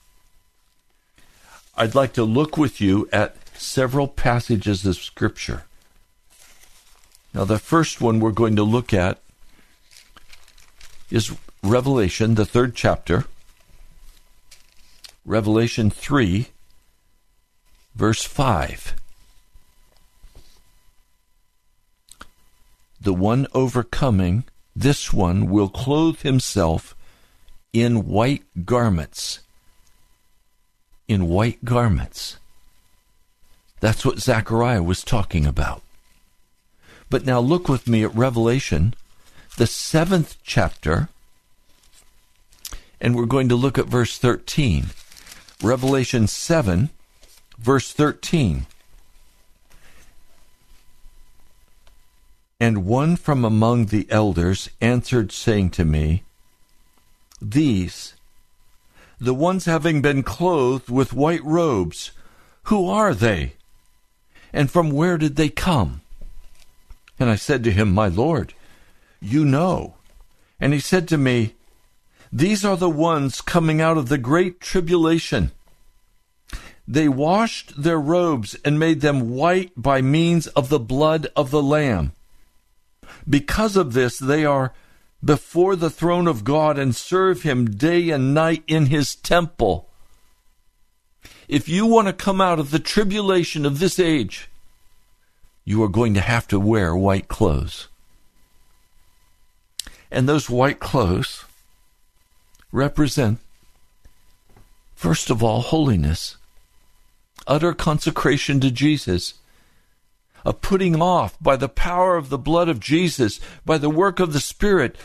I'd 1.76 1.94
like 1.94 2.14
to 2.14 2.24
look 2.24 2.56
with 2.56 2.80
you 2.80 3.06
at 3.12 3.36
several 3.54 4.08
passages 4.08 4.86
of 4.86 4.96
Scripture. 4.96 5.64
Now, 7.34 7.44
the 7.44 7.58
first 7.58 8.00
one 8.00 8.18
we're 8.18 8.30
going 8.30 8.56
to 8.56 8.62
look 8.62 8.94
at 8.94 9.20
is 11.10 11.36
Revelation, 11.62 12.34
the 12.34 12.46
third 12.46 12.74
chapter, 12.74 13.24
Revelation 15.24 15.90
3, 15.90 16.48
verse 17.94 18.22
5. 18.22 18.94
The 23.00 23.14
one 23.14 23.46
overcoming, 23.54 24.44
this 24.74 25.12
one 25.12 25.48
will 25.48 25.68
clothe 25.68 26.20
himself 26.20 26.94
in 27.72 28.06
white 28.06 28.44
garments. 28.64 29.40
In 31.06 31.28
white 31.28 31.64
garments. 31.64 32.38
That's 33.80 34.04
what 34.04 34.18
Zechariah 34.18 34.82
was 34.82 35.04
talking 35.04 35.46
about. 35.46 35.82
But 37.10 37.24
now 37.24 37.38
look 37.38 37.68
with 37.68 37.86
me 37.86 38.02
at 38.02 38.14
Revelation, 38.14 38.94
the 39.56 39.66
seventh 39.66 40.36
chapter, 40.42 41.08
and 43.00 43.16
we're 43.16 43.26
going 43.26 43.48
to 43.48 43.56
look 43.56 43.78
at 43.78 43.86
verse 43.86 44.18
13. 44.18 44.86
Revelation 45.62 46.26
7, 46.26 46.90
verse 47.58 47.92
13. 47.92 48.66
And 52.60 52.86
one 52.86 53.16
from 53.16 53.44
among 53.44 53.86
the 53.86 54.06
elders 54.10 54.68
answered, 54.80 55.32
saying 55.32 55.70
to 55.70 55.84
me, 55.84 56.22
These, 57.40 58.14
the 59.18 59.34
ones 59.34 59.64
having 59.64 60.02
been 60.02 60.22
clothed 60.22 60.90
with 60.90 61.14
white 61.14 61.44
robes, 61.44 62.12
who 62.64 62.88
are 62.88 63.14
they? 63.14 63.54
And 64.52 64.70
from 64.70 64.90
where 64.90 65.16
did 65.16 65.36
they 65.36 65.48
come? 65.48 66.02
And 67.18 67.30
I 67.30 67.36
said 67.36 67.64
to 67.64 67.72
him, 67.72 67.92
My 67.92 68.08
Lord, 68.08 68.52
you 69.20 69.44
know. 69.44 69.94
And 70.60 70.72
he 70.72 70.80
said 70.80 71.08
to 71.08 71.18
me, 71.18 71.54
These 72.32 72.64
are 72.64 72.76
the 72.76 72.90
ones 72.90 73.40
coming 73.40 73.80
out 73.80 73.98
of 73.98 74.08
the 74.08 74.18
great 74.18 74.60
tribulation. 74.60 75.52
They 76.88 77.08
washed 77.08 77.82
their 77.82 77.98
robes 77.98 78.54
and 78.64 78.78
made 78.78 79.00
them 79.00 79.30
white 79.30 79.72
by 79.76 80.02
means 80.02 80.46
of 80.48 80.68
the 80.68 80.78
blood 80.78 81.26
of 81.34 81.50
the 81.50 81.62
Lamb. 81.62 82.12
Because 83.28 83.76
of 83.76 83.92
this, 83.92 84.18
they 84.18 84.44
are 84.44 84.72
before 85.24 85.74
the 85.74 85.90
throne 85.90 86.28
of 86.28 86.44
God 86.44 86.78
and 86.78 86.94
serve 86.94 87.42
him 87.42 87.66
day 87.76 88.10
and 88.10 88.32
night 88.32 88.62
in 88.68 88.86
his 88.86 89.16
temple. 89.16 89.90
If 91.48 91.68
you 91.68 91.86
want 91.86 92.06
to 92.06 92.12
come 92.12 92.40
out 92.40 92.60
of 92.60 92.70
the 92.70 92.78
tribulation 92.78 93.66
of 93.66 93.78
this 93.78 93.98
age, 93.98 94.48
you 95.64 95.82
are 95.82 95.88
going 95.88 96.14
to 96.14 96.20
have 96.20 96.46
to 96.48 96.60
wear 96.60 96.94
white 96.94 97.26
clothes. 97.26 97.88
And 100.10 100.28
those 100.28 100.48
white 100.48 100.78
clothes 100.78 101.44
represent, 102.72 103.38
first 104.94 105.30
of 105.30 105.42
all, 105.42 105.60
holiness, 105.60 106.36
utter 107.46 107.72
consecration 107.72 108.60
to 108.60 108.70
Jesus, 108.70 109.34
a 110.44 110.52
putting 110.52 111.00
off 111.00 111.36
by 111.40 111.56
the 111.56 111.68
power 111.68 112.16
of 112.16 112.28
the 112.28 112.38
blood 112.38 112.68
of 112.68 112.80
Jesus, 112.80 113.40
by 113.64 113.78
the 113.78 113.90
work 113.90 114.20
of 114.20 114.32
the 114.32 114.40
Spirit, 114.40 114.96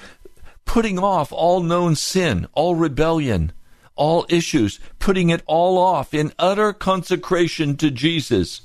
putting 0.66 1.00
off 1.00 1.32
all 1.32 1.62
known 1.62 1.96
sin, 1.96 2.48
all 2.54 2.76
rebellion, 2.76 3.52
all 3.96 4.26
issues, 4.30 4.80
putting 5.00 5.30
it 5.30 5.42
all 5.46 5.78
off 5.78 6.14
in 6.14 6.32
utter 6.38 6.74
consecration 6.74 7.76
to 7.78 7.92
Jesus 7.92 8.62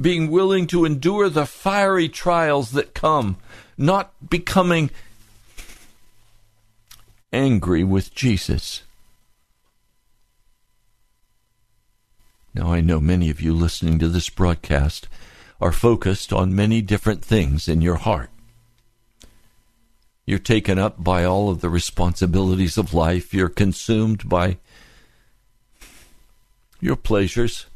being 0.00 0.30
willing 0.30 0.66
to 0.68 0.84
endure 0.84 1.28
the 1.28 1.46
fiery 1.46 2.08
trials 2.08 2.72
that 2.72 2.94
come, 2.94 3.36
not 3.76 4.12
becoming 4.28 4.90
angry 7.32 7.84
with 7.84 8.14
Jesus. 8.14 8.82
Now, 12.52 12.72
I 12.72 12.80
know 12.80 13.00
many 13.00 13.30
of 13.30 13.40
you 13.40 13.54
listening 13.54 13.98
to 14.00 14.08
this 14.08 14.28
broadcast 14.28 15.08
are 15.60 15.72
focused 15.72 16.32
on 16.32 16.54
many 16.54 16.82
different 16.82 17.24
things 17.24 17.68
in 17.68 17.80
your 17.80 17.96
heart. 17.96 18.30
You're 20.26 20.38
taken 20.38 20.78
up 20.78 21.02
by 21.02 21.24
all 21.24 21.50
of 21.50 21.60
the 21.60 21.70
responsibilities 21.70 22.76
of 22.76 22.94
life. 22.94 23.32
You're 23.32 23.48
consumed 23.48 24.28
by 24.28 24.58
your 26.80 26.96
pleasures. 26.96 27.66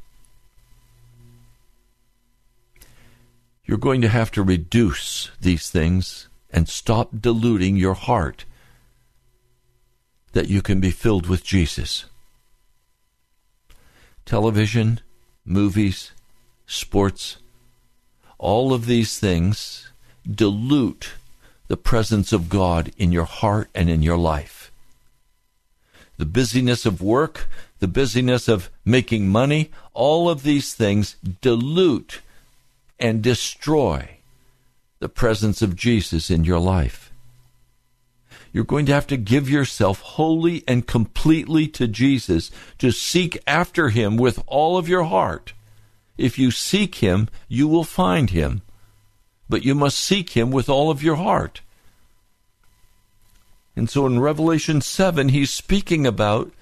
You're 3.64 3.78
going 3.78 4.00
to 4.02 4.08
have 4.08 4.30
to 4.32 4.42
reduce 4.42 5.30
these 5.40 5.70
things 5.70 6.28
and 6.50 6.68
stop 6.68 7.10
diluting 7.20 7.76
your 7.76 7.94
heart 7.94 8.44
that 10.34 10.48
you 10.48 10.60
can 10.60 10.80
be 10.80 10.90
filled 10.90 11.26
with 11.26 11.42
Jesus. 11.42 12.04
Television, 14.26 15.00
movies, 15.44 16.10
sports, 16.66 17.38
all 18.36 18.74
of 18.74 18.86
these 18.86 19.18
things 19.18 19.88
dilute 20.30 21.12
the 21.68 21.76
presence 21.76 22.32
of 22.32 22.48
God 22.48 22.92
in 22.98 23.12
your 23.12 23.24
heart 23.24 23.70
and 23.74 23.88
in 23.88 24.02
your 24.02 24.18
life. 24.18 24.72
The 26.18 26.26
busyness 26.26 26.84
of 26.84 27.00
work, 27.00 27.48
the 27.78 27.88
busyness 27.88 28.48
of 28.48 28.70
making 28.84 29.28
money, 29.28 29.70
all 29.92 30.28
of 30.28 30.42
these 30.42 30.74
things 30.74 31.16
dilute 31.40 32.20
and 32.98 33.22
destroy 33.22 34.18
the 34.98 35.08
presence 35.08 35.62
of 35.62 35.76
Jesus 35.76 36.30
in 36.30 36.44
your 36.44 36.60
life. 36.60 37.12
You're 38.54 38.62
going 38.62 38.86
to 38.86 38.94
have 38.94 39.08
to 39.08 39.16
give 39.16 39.50
yourself 39.50 40.00
wholly 40.00 40.62
and 40.68 40.86
completely 40.86 41.66
to 41.66 41.88
Jesus 41.88 42.52
to 42.78 42.92
seek 42.92 43.36
after 43.48 43.88
him 43.88 44.16
with 44.16 44.40
all 44.46 44.78
of 44.78 44.88
your 44.88 45.02
heart. 45.02 45.54
If 46.16 46.38
you 46.38 46.52
seek 46.52 46.94
him, 46.96 47.28
you 47.48 47.66
will 47.66 47.82
find 47.82 48.30
him. 48.30 48.62
But 49.48 49.64
you 49.64 49.74
must 49.74 49.98
seek 49.98 50.30
him 50.30 50.52
with 50.52 50.68
all 50.68 50.92
of 50.92 51.02
your 51.02 51.16
heart. 51.16 51.62
And 53.74 53.90
so 53.90 54.06
in 54.06 54.20
Revelation 54.20 54.80
7, 54.80 55.30
he's 55.30 55.50
speaking 55.50 56.06
about 56.06 56.52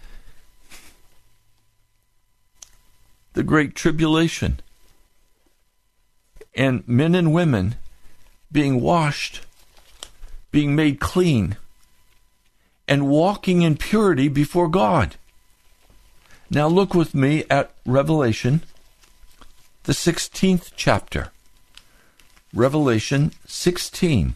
the 3.34 3.42
Great 3.42 3.74
Tribulation 3.74 4.60
and 6.54 6.88
men 6.88 7.14
and 7.14 7.34
women 7.34 7.74
being 8.50 8.80
washed, 8.80 9.42
being 10.50 10.74
made 10.74 10.98
clean, 10.98 11.58
and 12.88 13.08
walking 13.08 13.62
in 13.62 13.76
purity 13.76 14.28
before 14.28 14.68
God. 14.68 15.16
Now 16.50 16.68
look 16.68 16.94
with 16.94 17.14
me 17.14 17.44
at 17.50 17.72
Revelation, 17.86 18.62
the 19.84 19.92
16th 19.92 20.72
chapter. 20.76 21.32
Revelation 22.54 23.32
16. 23.46 24.34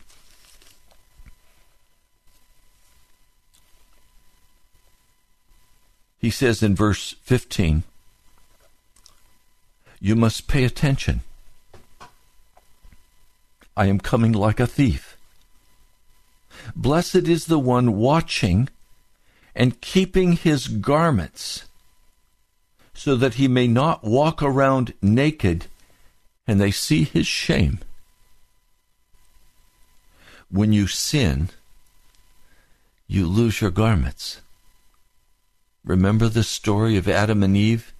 He 6.18 6.30
says 6.30 6.62
in 6.62 6.74
verse 6.74 7.14
15, 7.22 7.82
You 10.00 10.16
must 10.16 10.48
pay 10.48 10.64
attention 10.64 11.20
I 13.76 13.86
am 13.86 14.00
coming 14.00 14.32
like 14.32 14.58
a 14.58 14.66
thief. 14.66 15.15
Blessed 16.78 17.26
is 17.26 17.46
the 17.46 17.58
one 17.58 17.96
watching 17.96 18.68
and 19.54 19.80
keeping 19.80 20.32
his 20.32 20.68
garments, 20.68 21.64
so 22.92 23.16
that 23.16 23.34
he 23.34 23.48
may 23.48 23.66
not 23.66 24.04
walk 24.04 24.42
around 24.42 24.92
naked 25.00 25.68
and 26.46 26.60
they 26.60 26.70
see 26.70 27.04
his 27.04 27.26
shame. 27.26 27.78
When 30.50 30.74
you 30.74 30.86
sin, 30.86 31.48
you 33.08 33.26
lose 33.26 33.62
your 33.62 33.70
garments. 33.70 34.42
Remember 35.82 36.28
the 36.28 36.44
story 36.44 36.98
of 36.98 37.08
Adam 37.08 37.42
and 37.42 37.56
Eve? 37.56 37.94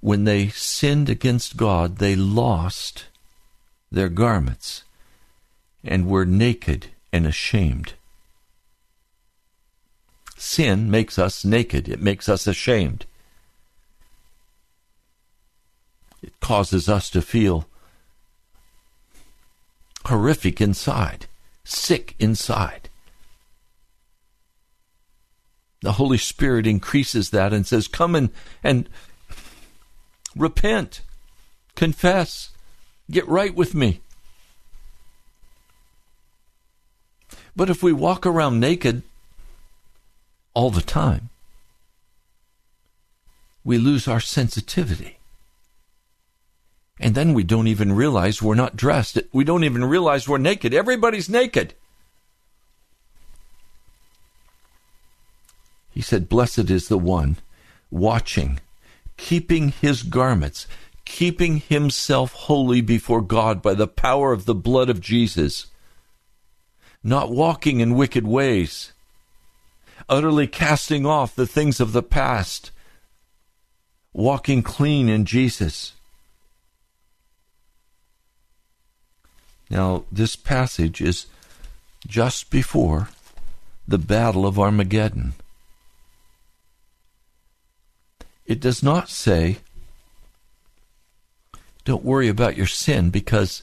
When 0.00 0.24
they 0.24 0.48
sinned 0.48 1.10
against 1.10 1.58
God, 1.58 1.98
they 1.98 2.16
lost 2.16 3.08
their 3.92 4.08
garments 4.08 4.84
and 5.84 6.08
were 6.08 6.24
naked 6.24 6.88
and 7.12 7.26
ashamed. 7.26 7.94
Sin 10.36 10.90
makes 10.90 11.18
us 11.18 11.44
naked, 11.44 11.88
it 11.88 12.00
makes 12.00 12.28
us 12.28 12.46
ashamed. 12.46 13.06
It 16.22 16.38
causes 16.40 16.88
us 16.88 17.10
to 17.10 17.22
feel 17.22 17.68
horrific 20.06 20.60
inside, 20.60 21.26
sick 21.64 22.14
inside. 22.18 22.88
The 25.80 25.92
Holy 25.92 26.18
Spirit 26.18 26.66
increases 26.66 27.30
that 27.30 27.52
and 27.52 27.66
says, 27.66 27.86
Come 27.86 28.14
and, 28.14 28.30
and 28.64 28.88
repent, 30.34 31.02
confess, 31.76 32.50
get 33.10 33.26
right 33.28 33.54
with 33.54 33.74
me. 33.74 34.00
But 37.58 37.68
if 37.68 37.82
we 37.82 37.92
walk 37.92 38.24
around 38.24 38.60
naked 38.60 39.02
all 40.54 40.70
the 40.70 40.80
time, 40.80 41.28
we 43.64 43.78
lose 43.78 44.06
our 44.06 44.20
sensitivity. 44.20 45.18
And 47.00 47.16
then 47.16 47.34
we 47.34 47.42
don't 47.42 47.66
even 47.66 47.90
realize 47.90 48.40
we're 48.40 48.54
not 48.54 48.76
dressed. 48.76 49.18
We 49.32 49.42
don't 49.42 49.64
even 49.64 49.84
realize 49.84 50.28
we're 50.28 50.38
naked. 50.38 50.72
Everybody's 50.72 51.28
naked. 51.28 51.74
He 55.90 56.00
said, 56.00 56.28
Blessed 56.28 56.70
is 56.70 56.86
the 56.86 56.96
one 56.96 57.38
watching, 57.90 58.60
keeping 59.16 59.70
his 59.70 60.04
garments, 60.04 60.68
keeping 61.04 61.56
himself 61.56 62.34
holy 62.34 62.82
before 62.82 63.20
God 63.20 63.62
by 63.62 63.74
the 63.74 63.88
power 63.88 64.32
of 64.32 64.44
the 64.44 64.54
blood 64.54 64.88
of 64.88 65.00
Jesus, 65.00 65.66
not 67.02 67.30
walking 67.30 67.80
in 67.80 67.94
wicked 67.94 68.26
ways, 68.26 68.92
utterly 70.08 70.46
casting 70.46 71.06
off 71.06 71.34
the 71.34 71.46
things 71.46 71.80
of 71.80 71.92
the 71.92 72.02
past, 72.02 72.70
walking 74.12 74.62
clean 74.62 75.08
in 75.08 75.24
Jesus. 75.24 75.92
Now, 79.70 80.04
this 80.10 80.34
passage 80.34 81.00
is 81.00 81.26
just 82.06 82.50
before 82.50 83.10
the 83.86 83.98
Battle 83.98 84.46
of 84.46 84.58
Armageddon. 84.58 85.34
It 88.46 88.60
does 88.60 88.82
not 88.82 89.10
say, 89.10 89.58
don't 91.84 92.04
worry 92.04 92.28
about 92.28 92.56
your 92.56 92.66
sin 92.66 93.10
because 93.10 93.62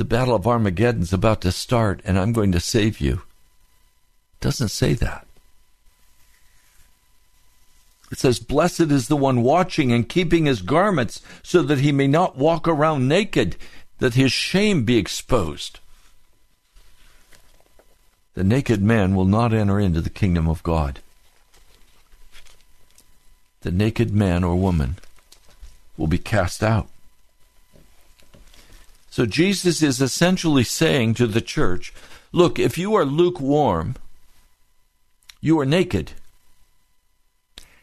the 0.00 0.04
Battle 0.06 0.34
of 0.34 0.46
Armageddon's 0.46 1.12
about 1.12 1.42
to 1.42 1.52
start 1.52 2.00
and 2.06 2.18
I'm 2.18 2.32
going 2.32 2.52
to 2.52 2.58
save 2.58 3.02
you. 3.02 3.12
It 3.12 4.40
doesn't 4.40 4.70
say 4.70 4.94
that. 4.94 5.26
It 8.10 8.18
says, 8.18 8.38
Blessed 8.38 8.90
is 8.90 9.08
the 9.08 9.16
one 9.18 9.42
watching 9.42 9.92
and 9.92 10.08
keeping 10.08 10.46
his 10.46 10.62
garments 10.62 11.20
so 11.42 11.60
that 11.60 11.80
he 11.80 11.92
may 11.92 12.06
not 12.06 12.38
walk 12.38 12.66
around 12.66 13.08
naked 13.08 13.56
that 13.98 14.14
his 14.14 14.32
shame 14.32 14.84
be 14.84 14.96
exposed. 14.96 15.80
The 18.32 18.42
naked 18.42 18.80
man 18.80 19.14
will 19.14 19.26
not 19.26 19.52
enter 19.52 19.78
into 19.78 20.00
the 20.00 20.08
kingdom 20.08 20.48
of 20.48 20.62
God. 20.62 21.00
The 23.60 23.70
naked 23.70 24.14
man 24.14 24.44
or 24.44 24.56
woman 24.56 24.96
will 25.98 26.06
be 26.06 26.16
cast 26.16 26.62
out. 26.62 26.88
So 29.10 29.26
Jesus 29.26 29.82
is 29.82 30.00
essentially 30.00 30.62
saying 30.62 31.14
to 31.14 31.26
the 31.26 31.40
church, 31.40 31.92
look, 32.32 32.60
if 32.60 32.78
you 32.78 32.94
are 32.94 33.04
lukewarm, 33.04 33.96
you 35.40 35.58
are 35.58 35.66
naked. 35.66 36.12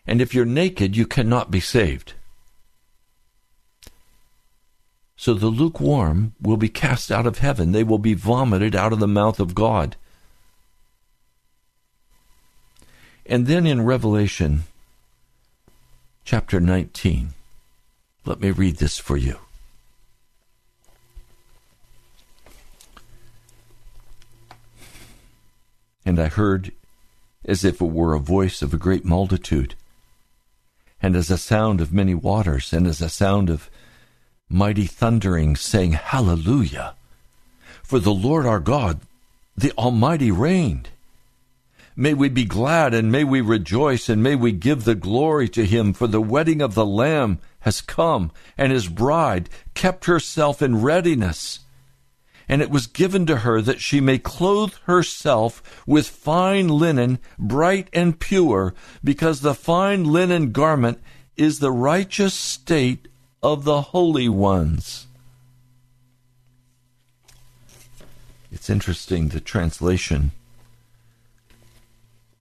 And 0.06 0.22
if 0.22 0.34
you're 0.34 0.46
naked, 0.46 0.96
you 0.96 1.06
cannot 1.06 1.52
be 1.52 1.60
saved. 1.60 2.14
So 5.18 5.34
the 5.34 5.48
lukewarm 5.48 6.34
will 6.42 6.58
be 6.58 6.70
cast 6.70 7.12
out 7.12 7.28
of 7.28 7.40
heaven. 7.40 7.74
They 7.74 7.84
will 7.84 7.98
be 7.98 8.14
vomited 8.14 8.76
out 8.76 8.94
of 8.94 9.00
the 9.00 9.08
mouth 9.08 9.42
of 9.42 9.54
God. 9.54 9.98
And 13.26 13.48
then 13.48 13.66
in 13.66 13.84
Revelation 13.84 14.64
chapter 16.24 16.62
19, 16.62 17.34
let 18.26 18.40
me 18.40 18.52
read 18.52 18.78
this 18.78 18.98
for 18.98 19.18
you. 19.18 19.40
And 26.08 26.22
I 26.22 26.30
heard 26.30 26.72
as 27.43 27.66
if 27.66 27.82
it 27.82 27.91
were 27.91 28.14
a 28.14 28.20
voice 28.22 28.62
of 28.62 28.74
a 28.74 28.78
great 28.78 29.03
multitude, 29.03 29.76
and 31.01 31.18
as 31.18 31.30
a 31.30 31.38
sound 31.38 31.82
of 31.82 31.91
many 31.91 32.16
waters, 32.16 32.72
and 32.72 32.88
as 32.88 33.01
a 33.01 33.10
sound 33.10 33.49
of 33.49 33.70
mighty 34.47 34.86
thundering, 34.86 35.58
saying, 35.58 35.91
Hallelujah! 35.91 36.95
For 37.84 37.99
the 37.99 38.14
Lord 38.14 38.45
our 38.45 38.62
God, 38.62 39.01
the 39.58 39.74
Almighty, 39.74 40.32
reigned. 40.32 40.88
May 41.93 42.14
we 42.14 42.30
be 42.30 42.45
glad 42.45 42.93
and 42.93 43.12
may 43.12 43.26
we 43.26 43.41
rejoice 43.41 44.08
and 44.08 44.24
may 44.24 44.36
we 44.36 44.53
give 44.53 44.86
the 44.86 44.95
glory 44.95 45.49
to 45.49 45.66
him, 45.66 45.91
for 45.91 46.08
the 46.08 46.22
wedding 46.22 46.62
of 46.62 46.74
the 46.74 46.86
Lamb 46.86 47.39
has 47.60 47.82
come, 47.82 48.32
and 48.58 48.72
his 48.72 48.88
bride 48.88 49.49
kept 49.74 50.05
herself 50.05 50.62
in 50.62 50.82
readiness. 50.82 51.60
And 52.50 52.62
it 52.62 52.70
was 52.70 52.88
given 52.88 53.26
to 53.26 53.38
her 53.38 53.62
that 53.62 53.82
she 53.82 54.00
may 54.00 54.18
clothe 54.18 54.74
herself 54.86 55.84
with 55.86 56.08
fine 56.08 56.70
linen, 56.70 57.20
bright 57.38 57.89
and 57.91 58.20
pure, 58.20 58.74
because 59.04 59.41
the 59.41 59.54
fine 59.54 60.06
linen 60.06 60.52
garment 60.52 61.02
is 61.36 61.60
the 61.60 61.72
righteous 61.72 62.34
state 62.34 63.08
of 63.43 63.64
the 63.64 63.82
holy 63.82 64.30
ones. 64.30 65.08
It's 68.52 68.70
interesting 68.70 69.30
the 69.30 69.41
translation 69.41 70.32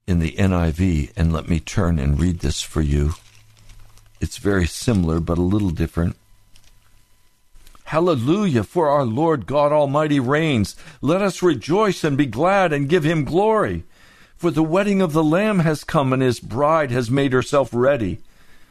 in 0.06 0.20
the 0.20 0.32
NIV, 0.32 1.12
and 1.16 1.32
let 1.32 1.48
me 1.48 1.58
turn 1.58 1.98
and 1.98 2.20
read 2.20 2.38
this 2.38 2.62
for 2.62 2.80
you. 2.80 3.14
It's 4.20 4.38
very 4.38 4.66
similar, 4.66 5.20
but 5.20 5.36
a 5.36 5.42
little 5.42 5.70
different. 5.70 6.16
Hallelujah, 7.86 8.64
for 8.64 8.88
our 8.88 9.04
Lord 9.04 9.46
God 9.46 9.70
Almighty 9.70 10.18
reigns. 10.18 10.74
Let 11.00 11.22
us 11.22 11.40
rejoice 11.40 12.02
and 12.02 12.16
be 12.16 12.26
glad 12.26 12.72
and 12.72 12.88
give 12.88 13.04
him 13.04 13.24
glory. 13.24 13.84
For 14.36 14.50
the 14.50 14.64
wedding 14.64 15.00
of 15.00 15.12
the 15.12 15.22
Lamb 15.22 15.60
has 15.60 15.84
come, 15.84 16.12
and 16.12 16.20
his 16.20 16.40
bride 16.40 16.90
has 16.90 17.12
made 17.12 17.32
herself 17.32 17.70
ready. 17.72 18.18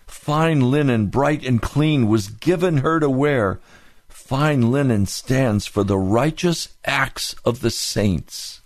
Fine 0.06 0.70
linen, 0.70 1.08
bright 1.08 1.46
and 1.46 1.62
clean, 1.62 2.10
was 2.10 2.28
given 2.28 2.80
her 2.80 3.00
to 3.00 3.10
wear. 3.10 3.62
Fine 4.10 4.70
linen 4.70 5.06
stands 5.06 5.66
for 5.66 5.86
the 5.86 5.98
righteous 5.98 6.76
acts 6.84 7.36
of 7.46 7.62
the 7.62 7.72
saints, 7.72 8.60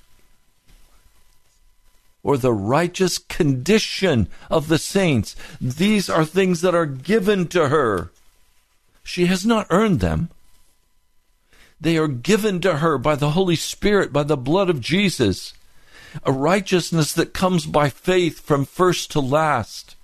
or 2.24 2.38
the 2.38 2.54
righteous 2.54 3.20
condition 3.20 4.28
of 4.50 4.68
the 4.68 4.80
saints. 4.80 5.36
These 5.62 6.10
are 6.10 6.26
things 6.26 6.62
that 6.62 6.74
are 6.74 6.88
given 6.88 7.48
to 7.50 7.70
her. 7.70 8.10
She 9.04 9.28
has 9.28 9.46
not 9.46 9.68
earned 9.70 10.00
them. 10.00 10.30
They 11.82 11.98
are 11.98 12.08
given 12.08 12.60
to 12.62 12.78
her 12.78 12.98
by 12.98 13.16
the 13.16 13.32
Holy 13.32 13.56
Spirit, 13.56 14.12
by 14.12 14.24
the 14.24 14.38
blood 14.38 14.70
of 14.70 14.82
Jesus. 14.82 15.54
A 16.24 16.32
righteousness 16.32 17.14
that 17.14 17.34
comes 17.34 17.66
by 17.66 17.90
faith 17.90 18.42
from 18.42 18.66
first 18.66 19.12
to 19.12 19.20
last. 19.20 19.96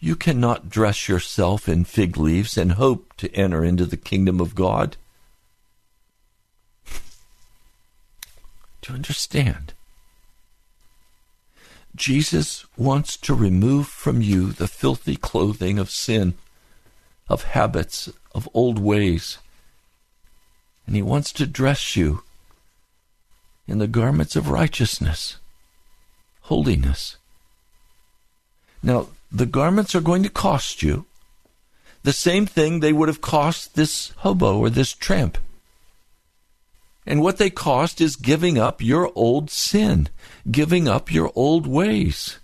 You 0.00 0.16
cannot 0.16 0.70
dress 0.70 1.08
yourself 1.08 1.68
in 1.68 1.84
fig 1.84 2.16
leaves 2.16 2.56
and 2.56 2.72
hope 2.72 3.14
to 3.18 3.32
enter 3.34 3.64
into 3.64 3.84
the 3.84 3.96
kingdom 3.96 4.40
of 4.40 4.54
God. 4.54 4.96
Do 8.80 8.90
you 8.90 8.94
understand? 8.94 9.74
Jesus 11.94 12.64
wants 12.76 13.16
to 13.18 13.34
remove 13.34 13.88
from 13.88 14.22
you 14.22 14.52
the 14.52 14.68
filthy 14.68 15.16
clothing 15.16 15.78
of 15.78 15.90
sin, 15.90 16.34
of 17.28 17.42
habits, 17.42 18.08
of 18.32 18.48
old 18.54 18.78
ways. 18.78 19.38
And 20.88 20.96
he 20.96 21.02
wants 21.02 21.32
to 21.34 21.46
dress 21.46 21.96
you 21.96 22.22
in 23.66 23.76
the 23.76 23.86
garments 23.86 24.36
of 24.36 24.48
righteousness, 24.48 25.36
holiness. 26.40 27.18
Now, 28.82 29.08
the 29.30 29.44
garments 29.44 29.94
are 29.94 30.00
going 30.00 30.22
to 30.22 30.30
cost 30.30 30.82
you 30.82 31.04
the 32.04 32.14
same 32.14 32.46
thing 32.46 32.80
they 32.80 32.94
would 32.94 33.10
have 33.10 33.20
cost 33.20 33.74
this 33.74 34.12
hobo 34.18 34.60
or 34.60 34.70
this 34.70 34.94
tramp. 34.94 35.36
And 37.04 37.20
what 37.20 37.36
they 37.36 37.50
cost 37.50 38.00
is 38.00 38.16
giving 38.16 38.56
up 38.56 38.80
your 38.80 39.12
old 39.14 39.50
sin, 39.50 40.08
giving 40.50 40.88
up 40.88 41.12
your 41.12 41.30
old 41.34 41.66
ways. 41.66 42.38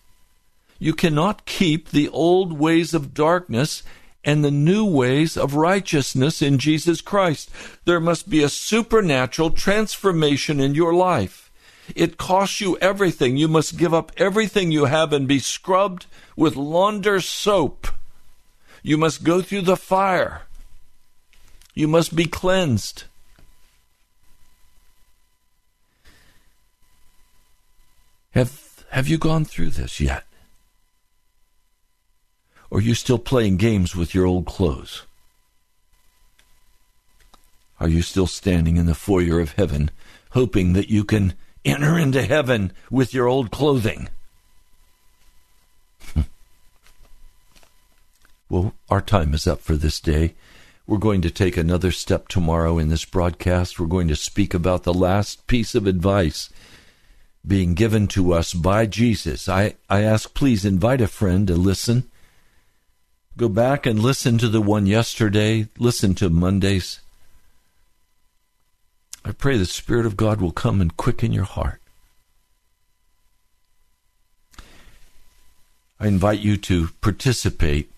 You 0.78 0.92
cannot 0.92 1.46
keep 1.46 1.88
the 1.88 2.10
old 2.10 2.52
ways 2.52 2.92
of 2.92 3.14
darkness 3.14 3.82
and 4.24 4.44
the 4.44 4.50
new 4.50 4.84
ways 4.84 5.36
of 5.36 5.54
righteousness 5.54 6.40
in 6.40 6.58
Jesus 6.58 7.00
Christ. 7.00 7.50
There 7.84 8.00
must 8.00 8.28
be 8.28 8.42
a 8.42 8.48
supernatural 8.48 9.50
transformation 9.50 10.60
in 10.60 10.74
your 10.74 10.94
life. 10.94 11.50
It 11.94 12.16
costs 12.16 12.60
you 12.60 12.78
everything. 12.78 13.36
You 13.36 13.48
must 13.48 13.76
give 13.76 13.92
up 13.92 14.12
everything 14.16 14.72
you 14.72 14.86
have 14.86 15.12
and 15.12 15.28
be 15.28 15.38
scrubbed 15.38 16.06
with 16.36 16.56
launder 16.56 17.20
soap. 17.20 17.88
You 18.82 18.96
must 18.96 19.24
go 19.24 19.42
through 19.42 19.62
the 19.62 19.76
fire. 19.76 20.42
You 21.74 21.88
must 21.88 22.16
be 22.16 22.24
cleansed. 22.24 23.04
Have, 28.30 28.84
have 28.90 29.06
you 29.06 29.18
gone 29.18 29.44
through 29.44 29.70
this 29.70 30.00
yet? 30.00 30.24
Or 32.70 32.78
are 32.78 32.82
you 32.82 32.94
still 32.94 33.18
playing 33.18 33.56
games 33.56 33.94
with 33.94 34.14
your 34.14 34.26
old 34.26 34.46
clothes? 34.46 35.02
Are 37.80 37.88
you 37.88 38.02
still 38.02 38.26
standing 38.26 38.76
in 38.76 38.86
the 38.86 38.94
foyer 38.94 39.40
of 39.40 39.52
heaven, 39.52 39.90
hoping 40.30 40.72
that 40.74 40.88
you 40.88 41.04
can 41.04 41.34
enter 41.64 41.98
into 41.98 42.22
heaven 42.22 42.72
with 42.90 43.12
your 43.12 43.26
old 43.26 43.50
clothing? 43.50 44.08
well, 48.48 48.74
our 48.88 49.00
time 49.00 49.34
is 49.34 49.46
up 49.46 49.60
for 49.60 49.76
this 49.76 50.00
day. 50.00 50.34
We're 50.86 50.98
going 50.98 51.22
to 51.22 51.30
take 51.30 51.56
another 51.56 51.90
step 51.90 52.28
tomorrow 52.28 52.78
in 52.78 52.88
this 52.88 53.06
broadcast. 53.06 53.80
We're 53.80 53.86
going 53.86 54.08
to 54.08 54.16
speak 54.16 54.52
about 54.52 54.82
the 54.82 54.92
last 54.92 55.46
piece 55.46 55.74
of 55.74 55.86
advice 55.86 56.50
being 57.46 57.74
given 57.74 58.06
to 58.08 58.32
us 58.32 58.52
by 58.54 58.86
Jesus. 58.86 59.48
I, 59.48 59.76
I 59.88 60.02
ask, 60.02 60.34
please 60.34 60.64
invite 60.64 61.00
a 61.00 61.06
friend 61.06 61.46
to 61.48 61.54
listen. 61.54 62.10
Go 63.36 63.48
back 63.48 63.84
and 63.84 63.98
listen 63.98 64.38
to 64.38 64.48
the 64.48 64.60
one 64.60 64.86
yesterday, 64.86 65.66
listen 65.76 66.14
to 66.16 66.30
Mondays. 66.30 67.00
I 69.24 69.32
pray 69.32 69.56
the 69.56 69.66
Spirit 69.66 70.06
of 70.06 70.16
God 70.16 70.40
will 70.40 70.52
come 70.52 70.80
and 70.80 70.96
quicken 70.96 71.32
your 71.32 71.44
heart. 71.44 71.80
I 75.98 76.06
invite 76.06 76.40
you 76.40 76.56
to 76.58 76.90
participate 77.00 77.90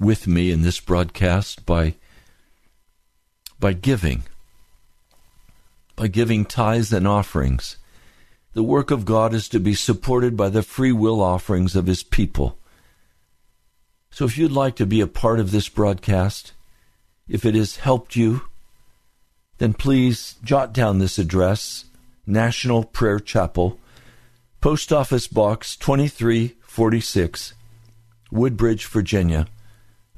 with 0.00 0.26
me 0.26 0.50
in 0.50 0.62
this 0.62 0.80
broadcast 0.80 1.64
by 1.64 1.94
by 3.60 3.72
giving 3.72 4.24
by 5.94 6.08
giving 6.08 6.44
tithes 6.44 6.92
and 6.92 7.06
offerings 7.06 7.76
the 8.52 8.62
work 8.62 8.90
of 8.90 9.04
God 9.04 9.32
is 9.32 9.48
to 9.50 9.60
be 9.60 9.74
supported 9.74 10.36
by 10.36 10.48
the 10.48 10.62
free 10.62 10.92
will 10.92 11.20
offerings 11.20 11.76
of 11.76 11.86
his 11.86 12.02
people 12.02 12.58
so 14.14 14.24
if 14.24 14.38
you'd 14.38 14.52
like 14.52 14.76
to 14.76 14.86
be 14.86 15.00
a 15.00 15.06
part 15.06 15.40
of 15.40 15.50
this 15.50 15.68
broadcast 15.68 16.52
if 17.28 17.44
it 17.44 17.54
has 17.54 17.76
helped 17.76 18.16
you 18.16 18.42
then 19.58 19.74
please 19.74 20.36
jot 20.42 20.72
down 20.72 20.98
this 20.98 21.18
address 21.18 21.84
National 22.26 22.84
Prayer 22.84 23.20
Chapel 23.20 23.78
Post 24.60 24.92
Office 24.92 25.28
Box 25.28 25.76
2346 25.76 27.54
Woodbridge 28.30 28.86
Virginia 28.86 29.46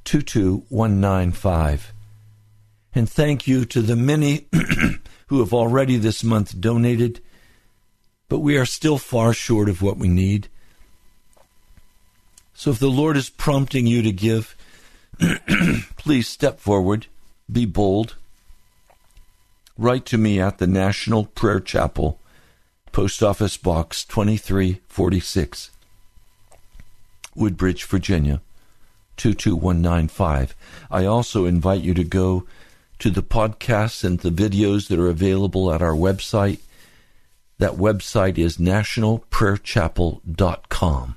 22195. 0.04 1.92
And 2.94 3.10
thank 3.10 3.46
you 3.46 3.64
to 3.66 3.82
the 3.82 3.96
many 3.96 4.46
who 5.26 5.40
have 5.40 5.52
already 5.52 5.98
this 5.98 6.24
month 6.24 6.58
donated, 6.60 7.20
but 8.28 8.38
we 8.38 8.56
are 8.56 8.64
still 8.64 8.98
far 8.98 9.34
short 9.34 9.68
of 9.68 9.82
what 9.82 9.98
we 9.98 10.08
need. 10.08 10.48
So 12.56 12.70
if 12.70 12.78
the 12.78 12.88
Lord 12.88 13.18
is 13.18 13.28
prompting 13.28 13.86
you 13.86 14.00
to 14.00 14.10
give, 14.10 14.56
please 15.98 16.26
step 16.26 16.58
forward, 16.58 17.06
be 17.52 17.66
bold. 17.66 18.14
Write 19.76 20.06
to 20.06 20.16
me 20.16 20.40
at 20.40 20.56
the 20.56 20.66
National 20.66 21.26
Prayer 21.26 21.60
Chapel, 21.60 22.18
Post 22.92 23.22
Office 23.22 23.58
Box 23.58 24.06
2346, 24.06 25.70
Woodbridge, 27.34 27.84
Virginia 27.84 28.40
22195. 29.18 30.54
I 30.90 31.04
also 31.04 31.44
invite 31.44 31.82
you 31.82 31.92
to 31.92 32.04
go 32.04 32.46
to 33.00 33.10
the 33.10 33.22
podcasts 33.22 34.02
and 34.02 34.20
the 34.20 34.30
videos 34.30 34.88
that 34.88 34.98
are 34.98 35.10
available 35.10 35.70
at 35.70 35.82
our 35.82 35.92
website. 35.92 36.60
That 37.58 37.72
website 37.72 38.38
is 38.38 38.56
nationalprayerchapel.com. 38.56 41.15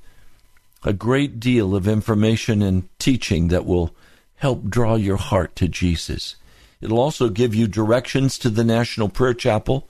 a 0.82 0.92
great 0.92 1.38
deal 1.40 1.74
of 1.74 1.88
information 1.88 2.60
and 2.62 2.88
teaching 2.98 3.48
that 3.48 3.64
will 3.64 3.94
help 4.36 4.68
draw 4.68 4.96
your 4.96 5.16
heart 5.16 5.56
to 5.56 5.66
Jesus. 5.68 6.36
It'll 6.80 7.00
also 7.00 7.30
give 7.30 7.54
you 7.54 7.66
directions 7.66 8.36
to 8.38 8.50
the 8.50 8.64
National 8.64 9.08
Prayer 9.08 9.32
Chapel. 9.32 9.88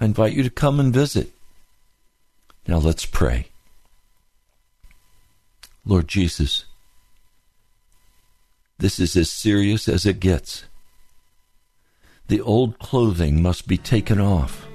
I 0.00 0.04
invite 0.04 0.34
you 0.34 0.42
to 0.42 0.50
come 0.50 0.78
and 0.78 0.92
visit. 0.92 1.32
Now 2.68 2.76
let's 2.78 3.06
pray. 3.06 3.48
Lord 5.86 6.08
Jesus, 6.08 6.64
this 8.78 8.98
is 8.98 9.16
as 9.16 9.30
serious 9.30 9.88
as 9.88 10.04
it 10.04 10.20
gets. 10.20 10.64
The 12.28 12.40
old 12.40 12.78
clothing 12.78 13.42
must 13.42 13.68
be 13.68 13.78
taken 13.78 14.20
off 14.20 14.66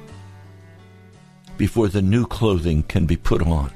before 1.57 1.89
the 1.89 2.01
new 2.01 2.25
clothing 2.25 2.81
can 2.83 3.05
be 3.05 3.17
put 3.17 3.45
on. 3.45 3.71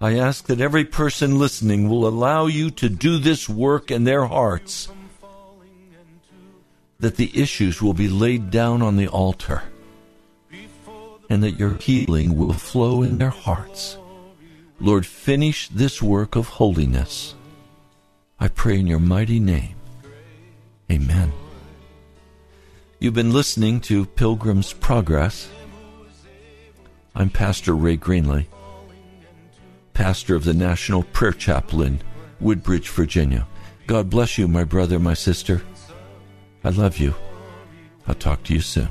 I 0.00 0.18
ask 0.18 0.46
that 0.46 0.60
every 0.60 0.84
person 0.84 1.38
listening 1.38 1.88
will 1.88 2.06
allow 2.06 2.46
you 2.46 2.70
to 2.72 2.88
do 2.88 3.18
this 3.18 3.48
work 3.48 3.90
in 3.90 4.04
their 4.04 4.26
hearts, 4.26 4.88
that 7.00 7.16
the 7.16 7.30
issues 7.34 7.82
will 7.82 7.94
be 7.94 8.08
laid 8.08 8.50
down 8.50 8.82
on 8.82 8.96
the 8.96 9.08
altar 9.08 9.62
and 11.28 11.42
that 11.42 11.58
your 11.58 11.74
healing 11.74 12.36
will 12.36 12.52
flow 12.52 13.02
in 13.02 13.18
their 13.18 13.30
hearts. 13.30 13.98
Lord, 14.78 15.06
finish 15.06 15.68
this 15.68 16.00
work 16.00 16.36
of 16.36 16.48
holiness. 16.48 17.34
I 18.38 18.48
pray 18.48 18.78
in 18.78 18.86
your 18.86 19.00
mighty 19.00 19.40
name. 19.40 19.74
Amen. 20.90 21.32
You've 22.98 23.12
been 23.12 23.32
listening 23.32 23.80
to 23.82 24.06
Pilgrim's 24.06 24.72
Progress. 24.72 25.50
I'm 27.14 27.28
Pastor 27.28 27.74
Ray 27.74 27.98
Greenley, 27.98 28.46
pastor 29.92 30.34
of 30.34 30.44
the 30.44 30.54
National 30.54 31.02
Prayer 31.02 31.32
Chapel 31.32 31.82
in 31.82 32.00
Woodbridge, 32.40 32.88
Virginia. 32.88 33.46
God 33.86 34.08
bless 34.08 34.38
you, 34.38 34.48
my 34.48 34.64
brother, 34.64 34.98
my 34.98 35.12
sister. 35.12 35.62
I 36.64 36.70
love 36.70 36.96
you. 36.96 37.14
I'll 38.08 38.14
talk 38.14 38.42
to 38.44 38.54
you 38.54 38.62
soon. 38.62 38.88